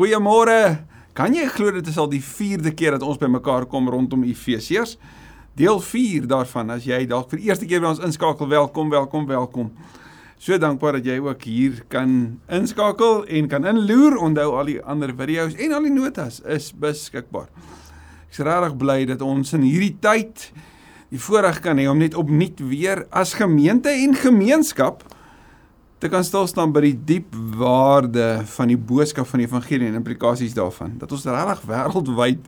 Goeiemôre. 0.00 0.86
Kan 1.12 1.34
jy 1.36 1.42
glo 1.52 1.74
dit 1.76 1.88
is 1.90 1.98
al 2.00 2.06
die 2.08 2.22
4de 2.24 2.70
keer 2.72 2.94
dat 2.96 3.02
ons 3.04 3.18
bymekaar 3.20 3.66
kom 3.68 3.90
rondom 3.92 4.22
Efesiërs? 4.24 4.94
Deel 5.60 5.76
4 5.84 6.24
daarvan. 6.30 6.70
As 6.72 6.86
jy 6.88 7.02
dalk 7.10 7.28
vir 7.28 7.42
die 7.42 7.50
eerste 7.50 7.68
keer 7.68 7.82
by 7.84 7.90
ons 7.90 8.00
inskakel, 8.06 8.48
welkom, 8.48 8.88
welkom, 8.88 9.26
welkom. 9.28 9.68
So 10.40 10.56
dankbaar 10.56 10.96
dat 10.96 11.10
jy 11.10 11.18
ook 11.20 11.44
hier 11.44 11.82
kan 11.92 12.14
inskakel 12.48 13.26
en 13.28 13.52
kan 13.52 13.68
inloer. 13.68 14.16
Onthou 14.24 14.48
al 14.62 14.72
die 14.72 14.78
ander 14.80 15.12
video's 15.12 15.58
en 15.60 15.76
al 15.76 15.84
die 15.84 15.92
notas 15.92 16.40
is 16.48 16.70
beskikbaar. 16.72 17.52
Ek's 18.30 18.40
regtig 18.40 18.80
bly 18.80 19.02
dat 19.12 19.20
ons 19.20 19.52
in 19.52 19.68
hierdie 19.68 19.98
tyd 20.00 20.48
die 21.12 21.20
voorreg 21.20 21.60
kan 21.60 21.76
hê 21.76 21.90
om 21.92 22.00
net 22.00 22.16
opnuut 22.16 22.64
weer 22.72 23.04
as 23.12 23.36
gemeente 23.36 23.92
en 23.92 24.16
gemeenskap 24.16 25.04
te 26.00 26.08
kan 26.08 26.24
stil 26.24 26.48
staan 26.48 26.72
by 26.72 26.80
die 26.86 26.96
diep 27.12 27.34
waarde 27.60 28.40
van 28.56 28.72
die 28.72 28.78
boodskap 28.78 29.28
van 29.28 29.42
die 29.42 29.48
evangelie 29.48 29.88
en 29.90 29.98
implikasies 30.00 30.56
daarvan. 30.56 30.96
Dat 30.98 31.12
ons 31.12 31.26
regtig 31.28 31.64
wêreldwyd 31.68 32.46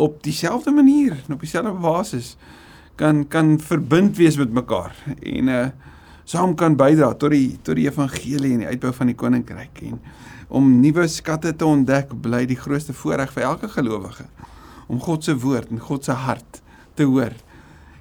op 0.00 0.22
dieselfde 0.22 0.70
manier 0.70 1.18
en 1.26 1.34
op 1.34 1.42
dieselfde 1.42 1.72
basis 1.82 2.36
kan 3.00 3.24
kan 3.28 3.56
verbind 3.60 4.16
wees 4.16 4.36
met 4.36 4.52
mekaar 4.52 4.96
en 5.22 5.48
uh 5.48 5.68
saam 6.30 6.52
kan 6.54 6.76
bydra 6.78 7.08
tot 7.18 7.32
die 7.34 7.58
tot 7.66 7.74
die 7.74 7.88
evangelie 7.88 8.52
en 8.54 8.60
die 8.62 8.68
uitbou 8.70 8.92
van 8.94 9.08
die 9.10 9.16
koninkryk 9.18 9.80
en 9.88 9.96
om 10.48 10.68
nuwe 10.78 11.08
skatte 11.10 11.50
te 11.58 11.66
ontdek 11.66 12.12
bly 12.22 12.44
die 12.46 12.58
grootste 12.58 12.94
voorreg 12.94 13.32
vir 13.34 13.48
elke 13.48 13.70
gelowige 13.72 14.28
om 14.86 15.00
God 15.02 15.26
se 15.26 15.34
woord 15.34 15.72
en 15.74 15.82
God 15.88 16.06
se 16.06 16.14
hart 16.26 16.60
te 16.94 17.08
hoor 17.08 17.34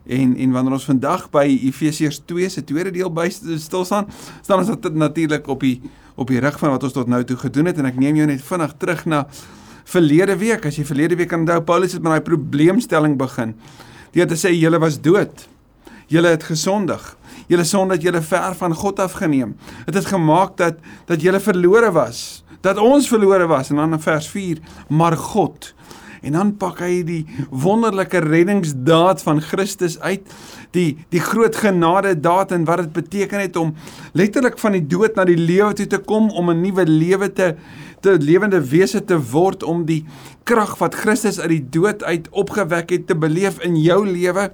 En 0.09 0.35
en 0.37 0.51
wanneer 0.51 0.73
ons 0.73 0.87
vandag 0.89 1.27
by 1.29 1.45
Efesiërs 1.69 2.23
2 2.25 2.49
se 2.49 2.63
tweede 2.65 2.91
deel 2.95 3.11
by 3.13 3.27
stil 3.29 3.85
staan, 3.85 4.07
staan 4.41 4.63
ons 4.63 4.89
natuurlik 4.97 5.47
op 5.47 5.61
die 5.61 5.77
op 6.19 6.27
die 6.27 6.39
rig 6.43 6.57
van 6.59 6.73
wat 6.73 6.83
ons 6.83 6.95
tot 6.95 7.07
nou 7.07 7.21
toe 7.23 7.37
gedoen 7.39 7.69
het 7.69 7.77
en 7.79 7.87
ek 7.87 7.99
neem 8.01 8.17
jou 8.19 8.25
net 8.27 8.41
vinnig 8.43 8.73
terug 8.81 9.05
na 9.07 9.21
verlede 9.87 10.35
week. 10.41 10.65
As 10.67 10.75
jy 10.75 10.83
verlede 10.87 11.15
week 11.15 11.29
kan 11.31 11.45
onthou, 11.45 11.61
Paulus 11.63 11.95
het 11.95 12.03
met 12.03 12.17
daai 12.17 12.25
probleemstelling 12.27 13.15
begin. 13.19 13.53
Deur 14.15 14.27
te 14.27 14.37
sê 14.39 14.51
julle 14.51 14.81
was 14.81 14.99
dood. 14.99 15.45
Julle 16.09 16.33
het 16.33 16.43
gesondig. 16.43 17.05
Julle 17.47 17.63
sonde 17.63 17.95
het 17.95 18.03
julle 18.03 18.21
ver 18.25 18.57
van 18.57 18.75
God 18.75 18.99
afgeneem. 18.99 19.55
Dit 19.85 19.93
het, 19.93 20.01
het 20.01 20.11
gemaak 20.11 20.57
dat 20.57 20.81
dat 21.09 21.21
julle 21.21 21.39
verlore 21.39 21.93
was. 21.95 22.43
Dat 22.65 22.81
ons 22.81 23.07
verlore 23.07 23.47
was 23.47 23.69
en 23.69 23.79
dan 23.79 23.93
in 23.95 24.01
vers 24.03 24.27
4, 24.27 24.59
maar 24.89 25.15
God 25.17 25.73
En 26.21 26.31
dan 26.31 26.55
pak 26.57 26.79
hy 26.83 27.03
die 27.03 27.25
wonderlike 27.49 28.19
reddingsdaad 28.25 29.21
van 29.21 29.41
Christus 29.41 29.99
uit, 29.99 30.21
die 30.75 30.97
die 31.09 31.21
groot 31.23 31.55
genade 31.55 32.15
daad 32.19 32.51
en 32.51 32.65
wat 32.65 32.83
dit 32.83 32.93
beteken 32.93 33.39
het 33.39 33.55
om 33.55 33.75
letterlik 34.13 34.59
van 34.59 34.77
die 34.77 34.85
dood 34.87 35.15
na 35.15 35.25
die 35.25 35.39
lewe 35.39 35.73
toe 35.73 35.87
te 35.87 35.97
kom 35.97 36.29
om 36.29 36.49
'n 36.49 36.61
nuwe 36.61 36.85
lewe 36.85 37.33
te 37.33 37.55
te 38.01 38.15
lewende 38.19 38.61
wese 38.69 39.01
te 39.05 39.17
word 39.31 39.63
om 39.63 39.85
die 39.85 40.05
krag 40.43 40.77
wat 40.79 40.95
Christus 40.95 41.39
uit 41.39 41.49
die 41.49 41.65
dood 41.69 42.03
uit 42.03 42.29
opgewek 42.31 42.89
het 42.89 43.07
te 43.07 43.15
beleef 43.15 43.59
in 43.65 43.75
jou 43.75 44.05
lewe 44.07 44.49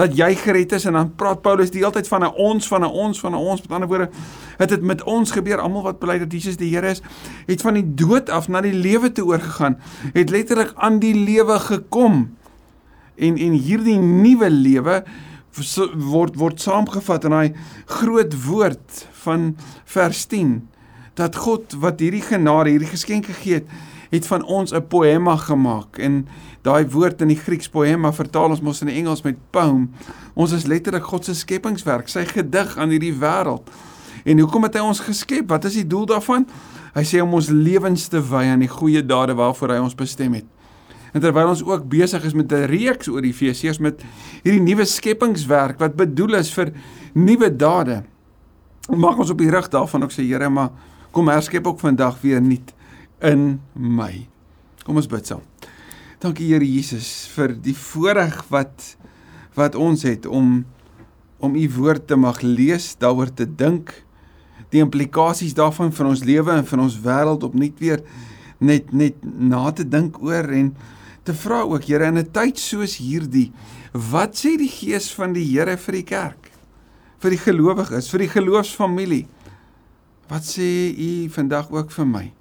dat 0.00 0.16
jy 0.16 0.30
gered 0.38 0.72
is 0.72 0.86
en 0.88 0.96
dan 0.96 1.10
praat 1.18 1.42
Paulus 1.44 1.72
die 1.72 1.82
hele 1.82 1.92
tyd 1.92 2.08
van 2.08 2.24
'n 2.24 2.32
ons 2.36 2.68
van 2.68 2.82
'n 2.84 2.92
ons 3.04 3.20
van 3.20 3.32
'n 3.32 3.42
ons. 3.52 3.60
Met 3.60 3.72
ander 3.72 3.88
woorde 3.88 4.10
het 4.58 4.68
dit 4.68 4.82
met 4.82 5.02
ons 5.02 5.30
gebeur. 5.30 5.60
Almal 5.60 5.82
wat 5.82 5.98
bely 5.98 6.18
dat 6.18 6.32
Jesus 6.32 6.56
die 6.56 6.74
Here 6.74 6.90
is 6.90 7.02
het 7.46 7.60
van 7.60 7.74
die 7.74 7.94
dood 7.94 8.30
af 8.30 8.48
na 8.48 8.60
die 8.60 8.72
lewe 8.72 9.12
toe 9.12 9.24
oorgegaan. 9.24 9.78
Het 10.12 10.30
letterlik 10.30 10.72
aan 10.76 10.98
die 10.98 11.14
lewe 11.14 11.58
gekom. 11.58 12.36
En 13.16 13.36
en 13.36 13.52
hierdie 13.52 13.98
nuwe 13.98 14.50
lewe 14.50 15.04
word 15.94 16.36
word 16.36 16.60
saamgevat 16.60 17.24
in 17.24 17.30
daai 17.30 17.52
groot 17.86 18.44
woord 18.44 19.06
van 19.12 19.56
vers 19.84 20.24
10 20.24 20.68
dat 21.14 21.36
God 21.36 21.72
wat 21.72 22.00
hierdie 22.00 22.22
genade, 22.22 22.70
hierdie 22.70 22.88
geskenk 22.88 23.26
gegee 23.26 23.54
het, 23.54 23.66
het 24.10 24.26
van 24.26 24.44
ons 24.44 24.72
'n 24.72 24.86
poema 24.88 25.36
gemaak 25.36 25.98
en 25.98 26.26
daai 26.62 26.88
woord 26.88 27.20
in 27.20 27.28
die 27.28 27.36
Grieks 27.36 27.68
poema 27.68 28.12
vertaal 28.12 28.50
ons 28.50 28.60
mos 28.60 28.80
in 28.80 28.86
die 28.86 28.96
Engels 28.96 29.22
met 29.22 29.36
poem. 29.50 29.90
Ons 30.34 30.52
is 30.52 30.66
letterlik 30.66 31.02
God 31.02 31.24
se 31.24 31.34
skepingswerk, 31.34 32.08
sy 32.08 32.24
gedig 32.24 32.76
aan 32.76 32.88
hierdie 32.88 33.14
wêreld. 33.14 33.70
En 34.24 34.38
hoekom 34.38 34.62
het 34.62 34.74
hy 34.74 34.80
ons 34.80 35.00
geskep? 35.00 35.48
Wat 35.48 35.64
is 35.64 35.74
die 35.74 35.86
doel 35.86 36.06
daarvan? 36.06 36.46
Hy 36.94 37.02
sê 37.02 37.22
om 37.22 37.34
ons 37.34 37.48
lewens 37.48 38.08
te 38.08 38.20
wy 38.20 38.44
aan 38.44 38.58
die 38.58 38.68
goeie 38.68 39.06
dade 39.06 39.34
waarvoor 39.34 39.68
hy 39.68 39.78
ons 39.78 39.94
bestem 39.94 40.34
het. 40.34 40.44
En 41.12 41.20
terwyl 41.20 41.48
ons 41.48 41.64
ook 41.64 41.88
besig 41.88 42.24
is 42.24 42.34
met 42.34 42.52
'n 42.52 42.66
reeks 42.66 43.08
oor 43.08 43.22
Efesiërs 43.22 43.78
met 43.78 44.02
hierdie 44.42 44.62
nuwe 44.62 44.84
skepingswerk 44.84 45.78
wat 45.78 45.96
bedoel 45.96 46.34
is 46.34 46.52
vir 46.52 46.72
nuwe 47.14 47.56
dade, 47.56 48.02
maak 48.88 49.18
ons 49.18 49.30
op 49.30 49.38
die 49.38 49.50
rig 49.50 49.68
daarvan 49.68 50.02
ook 50.02 50.12
sê 50.12 50.22
Here, 50.22 50.48
maar 50.48 50.70
Kom 51.10 51.28
herskep 51.28 51.66
ook 51.66 51.80
vandag 51.80 52.20
weer 52.20 52.42
nuut 52.42 52.74
in 53.20 53.60
my. 53.74 54.26
Kom 54.84 54.96
ons 55.00 55.08
bid 55.10 55.26
saam. 55.28 55.44
Dankie 56.20 56.50
Here 56.50 56.66
Jesus 56.66 57.28
vir 57.34 57.54
die 57.56 57.76
voorreg 57.76 58.42
wat 58.52 58.94
wat 59.56 59.74
ons 59.76 60.04
het 60.06 60.26
om 60.28 60.64
om 61.40 61.54
u 61.56 61.64
woord 61.72 62.04
te 62.06 62.16
mag 62.20 62.42
lees, 62.44 62.92
daaroor 63.00 63.30
te 63.32 63.46
dink, 63.48 63.94
die 64.68 64.82
implikasies 64.84 65.54
daarvan 65.56 65.88
vir 65.96 66.08
ons 66.10 66.24
lewe 66.28 66.52
en 66.52 66.66
vir 66.68 66.82
ons 66.84 66.98
wêreld 67.00 67.46
opnuut 67.48 67.80
weer 67.80 68.02
net 68.60 68.92
net 68.92 69.16
na 69.24 69.70
te 69.72 69.86
dink 69.88 70.20
oor 70.20 70.50
en 70.52 70.74
te 71.24 71.32
vra 71.36 71.62
ook 71.64 71.88
Here 71.88 72.08
in 72.12 72.18
'n 72.18 72.32
tyd 72.32 72.58
soos 72.58 72.96
hierdie, 73.00 73.52
wat 73.92 74.36
sê 74.36 74.56
die 74.56 74.68
gees 74.68 75.10
van 75.12 75.32
die 75.32 75.44
Here 75.44 75.76
vir 75.76 75.92
die 75.92 76.04
kerk? 76.04 76.50
Vir 77.20 77.30
die 77.30 77.38
gelowiges, 77.38 78.10
vir 78.10 78.18
die 78.18 78.28
geloofsfamilie? 78.28 79.26
Wat 80.28 80.42
sê 80.42 80.92
u 80.96 81.28
vandag 81.28 81.70
ook 81.70 81.90
vir 81.90 82.06
my? 82.06 82.39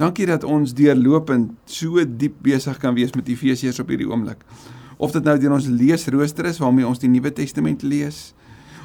Dankie 0.00 0.26
dat 0.26 0.46
ons 0.48 0.72
deurlopend 0.74 1.52
so 1.68 2.00
diep 2.04 2.40
besig 2.42 2.78
kan 2.80 2.96
wees 2.96 3.12
met 3.12 3.28
Efesiërs 3.28 3.82
op 3.82 3.92
hierdie 3.92 4.08
oomblik. 4.08 4.40
Of 4.96 5.12
dit 5.12 5.24
nou 5.24 5.36
deur 5.40 5.56
ons 5.58 5.68
leesrooster 5.68 6.48
is 6.48 6.60
waarmee 6.60 6.88
ons 6.88 7.00
die 7.02 7.08
Nuwe 7.08 7.32
Testament 7.36 7.84
lees, 7.84 8.32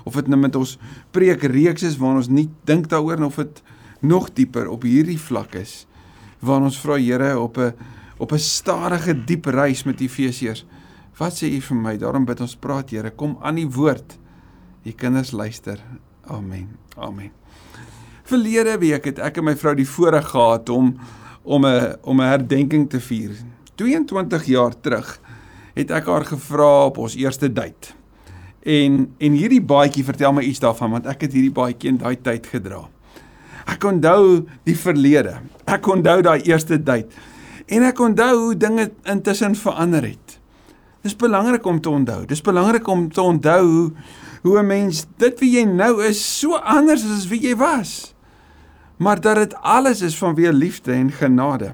of 0.03 0.19
dit 0.19 0.27
nou 0.27 0.39
met 0.39 0.55
ons 0.55 0.77
preekreeks 1.15 1.87
is 1.87 1.97
waar 1.97 2.19
ons 2.19 2.29
nie 2.29 2.49
dink 2.67 2.91
daaroor 2.91 3.23
of 3.25 3.39
dit 3.41 3.63
nog 4.03 4.29
dieper 4.35 4.67
op 4.69 4.83
hierdie 4.83 5.19
vlak 5.19 5.55
is 5.55 5.85
waar 6.45 6.65
ons 6.65 6.79
vra 6.79 6.97
Here 6.99 7.39
op 7.39 7.57
'n 7.57 7.73
op 8.17 8.31
'n 8.31 8.39
stadige 8.39 9.23
diep 9.25 9.45
reis 9.45 9.83
met 9.83 10.01
Efesiërs. 10.01 10.65
Wat 11.17 11.33
sê 11.33 11.47
u 11.47 11.61
vir 11.61 11.77
my? 11.77 11.97
Daarom 11.97 12.25
bid 12.25 12.41
ons 12.41 12.55
praat 12.55 12.89
Here, 12.89 13.11
kom 13.11 13.37
aan 13.41 13.55
die 13.55 13.69
woord. 13.69 14.17
U 14.83 14.91
kinders 14.91 15.31
luister. 15.31 15.79
Amen. 16.27 16.77
Amen. 16.97 17.31
Verlede 18.25 18.73
week 18.81 19.05
het 19.05 19.19
ek 19.21 19.35
en 19.37 19.45
my 19.45 19.53
vrou 19.53 19.75
die 19.77 19.85
voorreg 19.85 20.31
gehad 20.31 20.69
om 20.73 20.95
om 21.43 21.65
'n 21.65 21.93
om 22.01 22.21
'n 22.21 22.25
herdenking 22.25 22.89
te 22.89 22.99
vier. 22.99 23.31
22 23.75 24.45
jaar 24.45 24.73
terug 24.81 25.19
het 25.75 25.91
ek 25.91 26.05
haar 26.05 26.25
gevra 26.25 26.85
op 26.85 26.97
ons 26.97 27.15
eerste 27.15 27.53
date. 27.53 27.93
En 28.63 29.13
en 29.17 29.31
hierdie 29.31 29.61
baadjie 29.61 30.03
vertel 30.03 30.33
my 30.33 30.41
iets 30.41 30.59
daarvan 30.59 30.91
want 30.91 31.05
ek 31.05 31.21
het 31.21 31.33
hierdie 31.33 31.51
baadjie 31.51 31.89
in 31.89 31.97
daai 31.97 32.21
tyd 32.21 32.47
gedra. 32.47 32.89
Ek 33.67 33.83
onthou 33.83 34.47
die 34.63 34.77
verlede. 34.77 35.37
Ek 35.65 35.87
onthou 35.87 36.21
daai 36.21 36.41
eerste 36.41 36.83
date. 36.83 37.09
En 37.67 37.83
ek 37.83 37.99
onthou 37.99 38.37
hoe 38.37 38.57
dinge 38.57 38.91
intussen 39.03 39.55
verander 39.55 40.03
het. 40.03 40.39
Dis 41.01 41.15
belangrik 41.15 41.65
om 41.65 41.81
te 41.81 41.89
onthou. 41.89 42.25
Dis 42.25 42.41
belangrik 42.41 42.87
om 42.87 43.11
te 43.11 43.21
onthou 43.21 43.65
hoe 43.65 43.91
hoe 44.41 44.59
'n 44.59 44.67
mens 44.67 45.05
dit 45.17 45.39
wie 45.39 45.51
jy 45.59 45.63
nou 45.63 46.03
is 46.03 46.39
so 46.39 46.55
anders 46.55 47.05
as 47.05 47.27
wie 47.27 47.41
jy 47.41 47.55
was 47.55 48.14
maar 48.97 49.21
dat 49.21 49.35
dit 49.35 49.55
alles 49.61 50.01
is 50.01 50.17
vanweë 50.17 50.53
liefde 50.53 50.93
en 50.93 51.11
genade. 51.11 51.73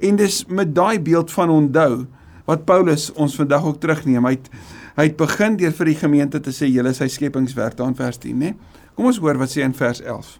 En 0.00 0.16
dis 0.16 0.44
met 0.48 0.74
daai 0.74 1.00
beeld 1.00 1.32
van 1.32 1.50
onthou 1.50 2.06
wat 2.48 2.64
Paulus 2.64 3.10
ons 3.12 3.34
vandag 3.38 3.64
ook 3.64 3.80
terugneem. 3.80 4.24
Hy 4.26 4.36
het, 4.38 4.48
hy 4.96 5.06
het 5.10 5.18
begin 5.18 5.56
deur 5.60 5.74
vir 5.76 5.92
die 5.92 5.98
gemeente 6.00 6.40
te 6.42 6.54
sê 6.54 6.68
julle 6.70 6.90
is 6.94 7.00
sy 7.02 7.08
skepingswerk 7.10 7.76
daar 7.78 7.92
in 7.92 7.98
vers 7.98 8.18
10, 8.18 8.38
né? 8.38 8.54
Kom 8.98 9.06
ons 9.10 9.20
hoor 9.22 9.38
wat 9.38 9.52
sê 9.52 9.62
in 9.64 9.76
vers 9.76 10.02
11. 10.02 10.32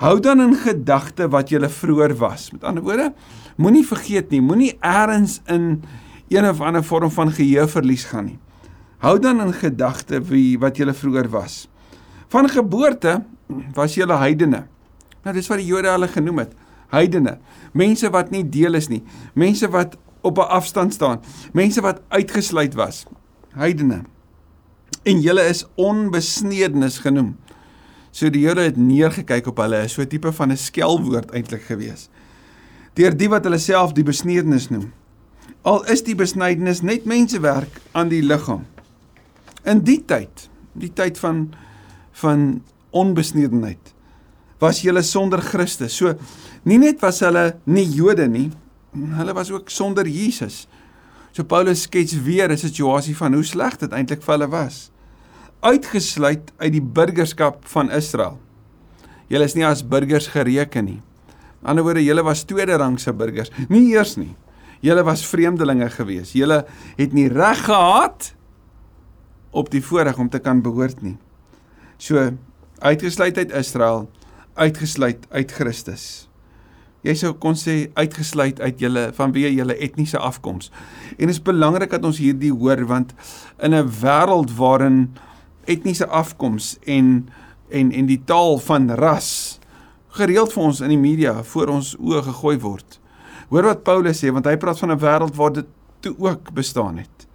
Hou 0.00 0.16
dan 0.20 0.42
in 0.44 0.56
gedagte 0.60 1.28
wat 1.32 1.52
julle 1.52 1.68
vroeër 1.72 2.16
was. 2.20 2.50
Met 2.52 2.64
ander 2.68 2.84
woorde, 2.84 3.10
moenie 3.60 3.84
vergeet 3.86 4.32
nie, 4.32 4.42
moenie 4.44 4.74
eers 4.84 5.40
in 5.52 5.82
een 6.32 6.48
of 6.48 6.60
ander 6.60 6.84
vorm 6.84 7.12
van 7.12 7.32
geheue 7.32 7.68
verlies 7.70 8.04
gaan 8.10 8.32
nie. 8.32 8.38
Hou 9.04 9.18
dan 9.20 9.40
in 9.44 9.52
gedagte 9.56 10.20
wie 10.24 10.56
wat 10.58 10.80
julle 10.80 10.96
vroeër 10.96 11.28
was. 11.32 11.66
Van 12.32 12.48
geboorte 12.48 13.20
was 13.76 13.94
julle 13.94 14.16
heidene 14.18 14.64
Nou 15.26 15.34
dis 15.34 15.48
wat 15.50 15.58
die 15.58 15.66
Jode 15.66 15.90
hulle 15.90 16.06
genoem 16.06 16.44
het. 16.44 16.52
Heidene. 16.92 17.40
Mense 17.74 18.10
wat 18.14 18.30
nie 18.30 18.44
deel 18.46 18.78
is 18.78 18.86
nie. 18.92 19.02
Mense 19.34 19.66
wat 19.74 19.96
op 20.22 20.38
'n 20.38 20.52
afstand 20.58 20.94
staan. 20.94 21.20
Mense 21.52 21.80
wat 21.80 22.00
uitgesluit 22.08 22.74
was. 22.74 23.06
Heidene. 23.58 24.04
En 25.02 25.20
julle 25.20 25.42
is 25.42 25.66
onbesnedenis 25.74 26.98
genoem. 26.98 27.36
So 28.10 28.30
die 28.30 28.40
Jode 28.40 28.60
het 28.60 28.76
neergekyk 28.76 29.46
op 29.46 29.56
hulle, 29.56 29.88
so 29.88 30.02
'n 30.02 30.06
tipe 30.06 30.32
van 30.32 30.52
'n 30.52 30.56
skelwoord 30.56 31.30
eintlik 31.30 31.62
gewees. 31.62 32.08
Deur 32.94 33.16
die 33.16 33.28
wat 33.28 33.44
hulle 33.44 33.58
self 33.58 33.92
die 33.92 34.04
besnedenis 34.04 34.68
noem. 34.68 34.92
Al 35.62 35.84
is 35.84 36.02
die 36.02 36.14
besnydenis 36.14 36.82
net 36.82 37.04
mensewerk 37.04 37.80
aan 37.92 38.08
die 38.08 38.22
liggaam. 38.22 38.64
In 39.64 39.80
die 39.80 40.04
tyd, 40.04 40.48
die 40.72 40.92
tyd 40.92 41.18
van 41.18 41.54
van 42.12 42.62
onbesnedenheid 42.90 43.95
was 44.60 44.82
julle 44.84 45.02
sonder 45.02 45.42
Christus. 45.44 45.96
So 45.96 46.14
nie 46.64 46.78
net 46.78 47.02
was 47.02 47.20
hulle 47.24 47.56
nie 47.66 47.86
Jode 47.96 48.28
nie, 48.28 48.50
hulle 48.94 49.34
was 49.36 49.50
ook 49.52 49.70
sonder 49.70 50.08
Jesus. 50.08 50.66
So 51.36 51.44
Paulus 51.44 51.82
skets 51.84 52.16
weer 52.24 52.48
'n 52.50 52.56
situasie 52.56 53.16
van 53.16 53.34
hoe 53.34 53.44
sleg 53.44 53.76
dit 53.78 53.92
eintlik 53.92 54.22
vir 54.22 54.32
hulle 54.34 54.48
was. 54.48 54.90
Uitgesluit 55.60 56.52
uit 56.58 56.72
die 56.72 56.80
burgerskap 56.80 57.64
van 57.68 57.90
Israel. 57.90 58.38
Julle 59.28 59.44
is 59.44 59.54
nie 59.54 59.66
as 59.66 59.82
burgers 59.82 60.28
gereken 60.28 60.84
nie. 60.84 61.02
In 61.62 61.68
ander 61.68 61.84
woorde, 61.84 62.04
julle 62.04 62.22
was 62.22 62.44
tweede 62.44 62.76
rangse 62.76 63.12
burgers, 63.12 63.50
nie 63.68 63.92
eers 63.92 64.16
nie. 64.16 64.36
Julle 64.80 65.02
was 65.04 65.26
vreemdelinge 65.26 65.90
gewees. 65.90 66.32
Julle 66.32 66.64
het 66.96 67.12
nie 67.12 67.28
reg 67.28 67.64
gehad 67.64 68.34
op 69.50 69.70
die 69.70 69.82
voorreg 69.82 70.18
om 70.18 70.28
te 70.28 70.38
kan 70.38 70.62
behoort 70.62 71.02
nie. 71.02 71.16
So 71.98 72.30
uitgesluit 72.78 73.38
uit 73.38 73.52
Israel, 73.52 74.08
uitgesluit 74.56 75.26
uit 75.30 75.52
Christus. 75.52 76.26
Jy 77.06 77.14
sou 77.14 77.32
kon 77.38 77.54
sê 77.54 77.92
uitgesluit 77.94 78.58
uit 78.60 78.80
julle 78.82 79.10
vanweë 79.14 79.52
julle 79.54 79.76
etniese 79.84 80.18
afkoms. 80.18 80.72
En 81.14 81.28
dit 81.28 81.34
is 81.36 81.42
belangrik 81.42 81.92
dat 81.94 82.04
ons 82.08 82.18
hierdie 82.18 82.52
hoor 82.52 82.82
want 82.88 83.14
in 83.62 83.74
'n 83.74 83.90
wêreld 84.02 84.50
waarin 84.56 85.14
etniese 85.66 86.06
afkoms 86.06 86.78
en 86.86 87.28
en 87.70 87.92
en 87.92 88.06
die 88.06 88.22
taal 88.24 88.58
van 88.58 88.90
ras 88.90 89.58
gereeld 90.08 90.52
vir 90.52 90.62
ons 90.62 90.80
in 90.80 90.88
die 90.88 90.98
media 90.98 91.42
voor 91.42 91.68
ons 91.68 91.96
oë 91.98 92.22
gegooi 92.22 92.58
word. 92.58 93.00
Hoor 93.48 93.62
wat 93.62 93.84
Paulus 93.84 94.22
sê 94.22 94.32
want 94.32 94.46
hy 94.46 94.56
praat 94.56 94.78
van 94.78 94.90
'n 94.92 94.98
wêreld 94.98 95.36
waar 95.36 95.52
dit 95.52 95.66
toe 96.00 96.14
ook 96.18 96.52
bestaan 96.52 96.98
het. 96.98 97.26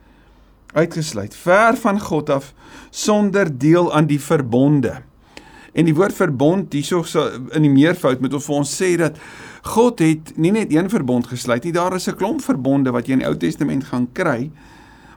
Uitgesluit, 0.74 1.36
ver 1.36 1.76
van 1.78 2.00
God 2.00 2.30
af, 2.30 2.54
sonder 2.90 3.58
deel 3.58 3.94
aan 3.94 4.08
die 4.08 4.20
verbonde. 4.20 5.04
En 5.74 5.88
die 5.88 5.96
woord 5.96 6.16
verbond 6.16 6.74
hierso 6.74 7.04
in 7.56 7.64
die 7.64 7.72
meervoud 7.72 8.20
moet 8.20 8.34
ons 8.36 8.48
vir 8.50 8.56
ons 8.56 8.74
sê 8.82 8.96
dat 9.00 9.20
God 9.76 10.02
het 10.04 10.34
nie 10.42 10.52
net 10.52 10.74
een 10.74 10.90
verbond 10.90 11.30
gesluit 11.32 11.64
nie, 11.64 11.72
daar 11.72 11.96
is 11.96 12.08
'n 12.08 12.18
klomp 12.18 12.42
verbonde 12.42 12.92
wat 12.92 13.08
jy 13.08 13.14
in 13.14 13.20
die 13.20 13.28
Ou 13.28 13.38
Testament 13.38 13.84
gaan 13.84 14.08
kry. 14.14 14.52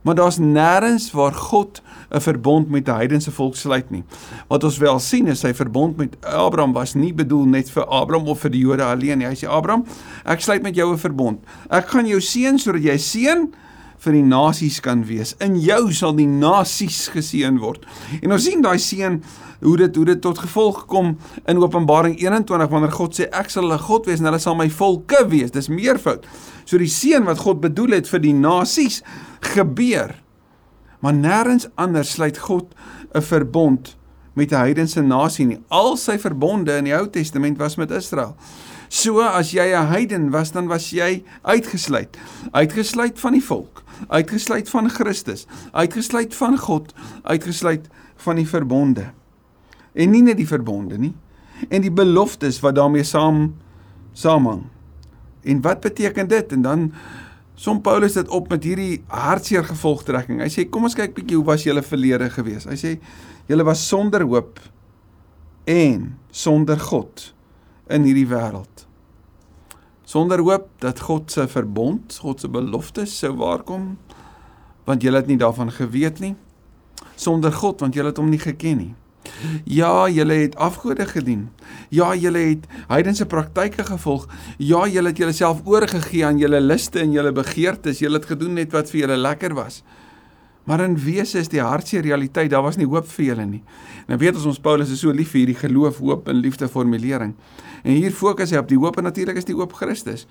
Maar 0.04 0.14
daar's 0.14 0.38
nêrens 0.38 1.10
waar 1.12 1.32
God 1.32 1.82
'n 2.10 2.20
verbond 2.20 2.68
met 2.68 2.88
'n 2.88 2.94
heidense 2.94 3.30
volk 3.30 3.56
sluit 3.56 3.90
nie. 3.90 4.04
Wat 4.48 4.64
ons 4.64 4.78
wel 4.78 4.98
sien 4.98 5.26
is 5.26 5.40
sy 5.40 5.54
verbond 5.54 5.96
met 5.96 6.16
Abraham 6.24 6.72
was 6.72 6.94
nie 6.94 7.14
bedoel 7.14 7.44
net 7.44 7.70
vir 7.70 7.84
Abraham 7.84 8.28
of 8.28 8.40
vir 8.40 8.50
die 8.50 8.60
Jode 8.60 8.84
alleen 8.84 9.18
nie. 9.18 9.26
Hy 9.26 9.34
sê 9.34 9.48
Abraham, 9.48 9.84
ek 10.24 10.40
sluit 10.40 10.62
met 10.62 10.74
jou 10.74 10.92
'n 10.92 10.98
verbond. 10.98 11.38
Ek 11.70 11.88
gaan 11.88 12.06
jou 12.06 12.20
seën 12.20 12.58
sodat 12.58 12.82
jy 12.82 12.98
seën 12.98 13.52
vir 13.98 14.12
die 14.12 14.22
nasies 14.22 14.80
kan 14.80 15.04
wees. 15.04 15.34
In 15.40 15.56
jou 15.60 15.92
sal 15.92 16.14
die 16.14 16.28
nasies 16.28 17.08
geseën 17.08 17.58
word. 17.58 17.86
En 18.22 18.32
ons 18.32 18.44
sien 18.44 18.62
daai 18.62 18.78
seën 18.78 19.22
hoe 19.64 19.76
dit 19.76 19.96
hoe 19.96 20.04
dit 20.04 20.20
tot 20.20 20.38
gevolg 20.38 20.84
kom 20.86 21.14
in 21.48 21.62
Openbaring 21.62 22.18
21 22.20 22.68
wanneer 22.68 22.92
God 22.92 23.16
sê 23.16 23.28
ek 23.32 23.48
sal 23.52 23.64
hulle 23.64 23.80
God 23.80 24.08
wees 24.08 24.20
en 24.20 24.28
hulle 24.28 24.40
sal 24.42 24.58
my 24.58 24.68
volke 24.70 25.24
wees. 25.30 25.54
Dis 25.54 25.70
meervoud. 25.72 26.26
So 26.68 26.80
die 26.80 26.90
seën 26.90 27.24
wat 27.24 27.40
God 27.44 27.62
bedoel 27.64 27.98
het 27.98 28.10
vir 28.10 28.22
die 28.24 28.34
nasies 28.36 29.00
gebeur. 29.54 30.12
Maar 31.00 31.16
nêrens 31.16 31.68
anders 31.80 32.14
sluit 32.16 32.38
God 32.38 32.74
'n 33.14 33.22
verbond 33.22 33.96
met 34.34 34.52
'n 34.52 34.64
heidense 34.66 35.00
nasie 35.00 35.46
nie. 35.46 35.60
Al 35.68 35.96
sy 35.96 36.18
verbonde 36.18 36.76
in 36.76 36.84
die 36.84 36.94
Ou 36.94 37.08
Testament 37.08 37.58
was 37.58 37.76
met 37.76 37.90
Israel. 37.90 38.36
So 38.88 39.20
as 39.20 39.52
jy 39.52 39.72
'n 39.72 39.86
heiden 39.86 40.30
was, 40.30 40.52
dan 40.52 40.66
was 40.66 40.90
jy 40.90 41.24
uitgesluit. 41.42 42.16
Uitgesluit 42.52 43.20
van 43.20 43.32
die 43.32 43.44
volk, 43.44 43.82
uitgesluit 44.08 44.68
van 44.68 44.90
Christus, 44.90 45.46
uitgesluit 45.72 46.34
van 46.34 46.58
God, 46.58 46.94
uitgesluit 47.22 47.88
van 48.16 48.36
die 48.36 48.48
verbonde 48.48 49.12
en 49.94 50.10
nie 50.10 50.22
net 50.26 50.38
die 50.40 50.48
verbonde 50.48 50.98
nie 50.98 51.14
en 51.70 51.84
die 51.84 51.92
beloftes 51.92 52.58
wat 52.64 52.74
daarmee 52.76 53.06
saam 53.06 53.54
saamhang. 54.14 54.64
En 55.44 55.60
wat 55.62 55.80
beteken 55.80 56.28
dit? 56.28 56.52
En 56.52 56.62
dan 56.62 56.92
som 57.54 57.80
Paulus 57.80 58.12
dit 58.12 58.28
op 58.28 58.48
met 58.50 58.64
hierdie 58.64 59.02
hartseer 59.06 59.64
gevolgtrekking. 59.64 60.40
Hy 60.42 60.50
sê 60.50 60.64
kom 60.70 60.86
ons 60.88 60.96
kyk 60.98 61.14
bietjie 61.16 61.38
hoe 61.38 61.46
was 61.46 61.66
julle 61.66 61.84
verlede 61.86 62.28
gewees. 62.34 62.66
Hy 62.66 62.78
sê 62.78 62.94
julle 63.50 63.66
was 63.66 63.84
sonder 63.86 64.24
hoop 64.26 64.58
en 65.70 66.10
sonder 66.34 66.80
God 66.80 67.30
in 67.92 68.08
hierdie 68.08 68.26
wêreld. 68.28 68.86
Sonder 70.04 70.42
hoop 70.44 70.66
dat 70.82 71.00
God 71.00 71.30
se 71.32 71.46
verbond, 71.48 72.18
God 72.20 72.42
se 72.42 72.50
beloftes 72.50 73.14
sou 73.22 73.34
waarkom 73.38 73.94
want 74.84 75.04
julle 75.04 75.22
het 75.22 75.30
nie 75.30 75.40
daarvan 75.40 75.70
geweet 75.72 76.20
nie. 76.20 76.34
Sonder 77.16 77.54
God 77.54 77.80
want 77.80 77.96
julle 77.96 78.10
het 78.12 78.20
hom 78.20 78.28
nie 78.32 78.42
geken 78.42 78.80
nie. 78.82 78.92
Ja, 79.64 80.08
julle 80.08 80.34
het 80.34 80.56
afgode 80.56 81.06
gedien. 81.06 81.48
Ja, 81.88 82.14
julle 82.14 82.38
het 82.38 82.66
heidense 82.88 83.26
praktyke 83.26 83.84
gevolg. 83.84 84.28
Ja, 84.58 84.86
julle 84.86 85.08
het 85.08 85.18
julleself 85.18 85.60
oorgegee 85.64 86.26
aan 86.26 86.38
julle 86.38 86.60
liste 86.60 87.00
en 87.00 87.12
julle 87.12 87.32
begeertes. 87.32 87.98
Julle 87.98 88.20
het 88.20 88.26
gedoen 88.26 88.54
net 88.60 88.72
wat 88.72 88.90
vir 88.90 89.00
julle 89.00 89.16
lekker 89.16 89.54
was. 89.54 89.82
Maar 90.64 90.80
in 90.80 90.96
wese 90.96 91.38
is 91.38 91.50
die 91.52 91.60
hartseer 91.60 92.02
realiteit, 92.02 92.50
daar 92.50 92.64
was 92.64 92.78
nie 92.80 92.88
hoop 92.88 93.08
vir 93.12 93.24
julle 93.24 93.44
nie. 93.46 93.60
Nou 94.08 94.16
weet 94.20 94.38
ons 94.40 94.48
ons 94.54 94.60
Paulus 94.60 94.92
is 94.94 95.02
so 95.04 95.12
lief 95.12 95.34
vir 95.34 95.42
hierdie 95.42 95.60
geloof, 95.60 96.00
hoop 96.00 96.28
en 96.32 96.40
liefde 96.40 96.68
formulering. 96.72 97.34
En 97.84 97.92
hier 97.92 98.12
fokus 98.16 98.54
hy 98.54 98.62
op 98.62 98.70
die 98.70 98.80
hoop 98.80 98.96
en 98.96 99.04
natuurlik 99.10 99.36
is 99.42 99.48
die 99.48 99.56
hoop 99.56 99.76
Christus. 99.76 100.24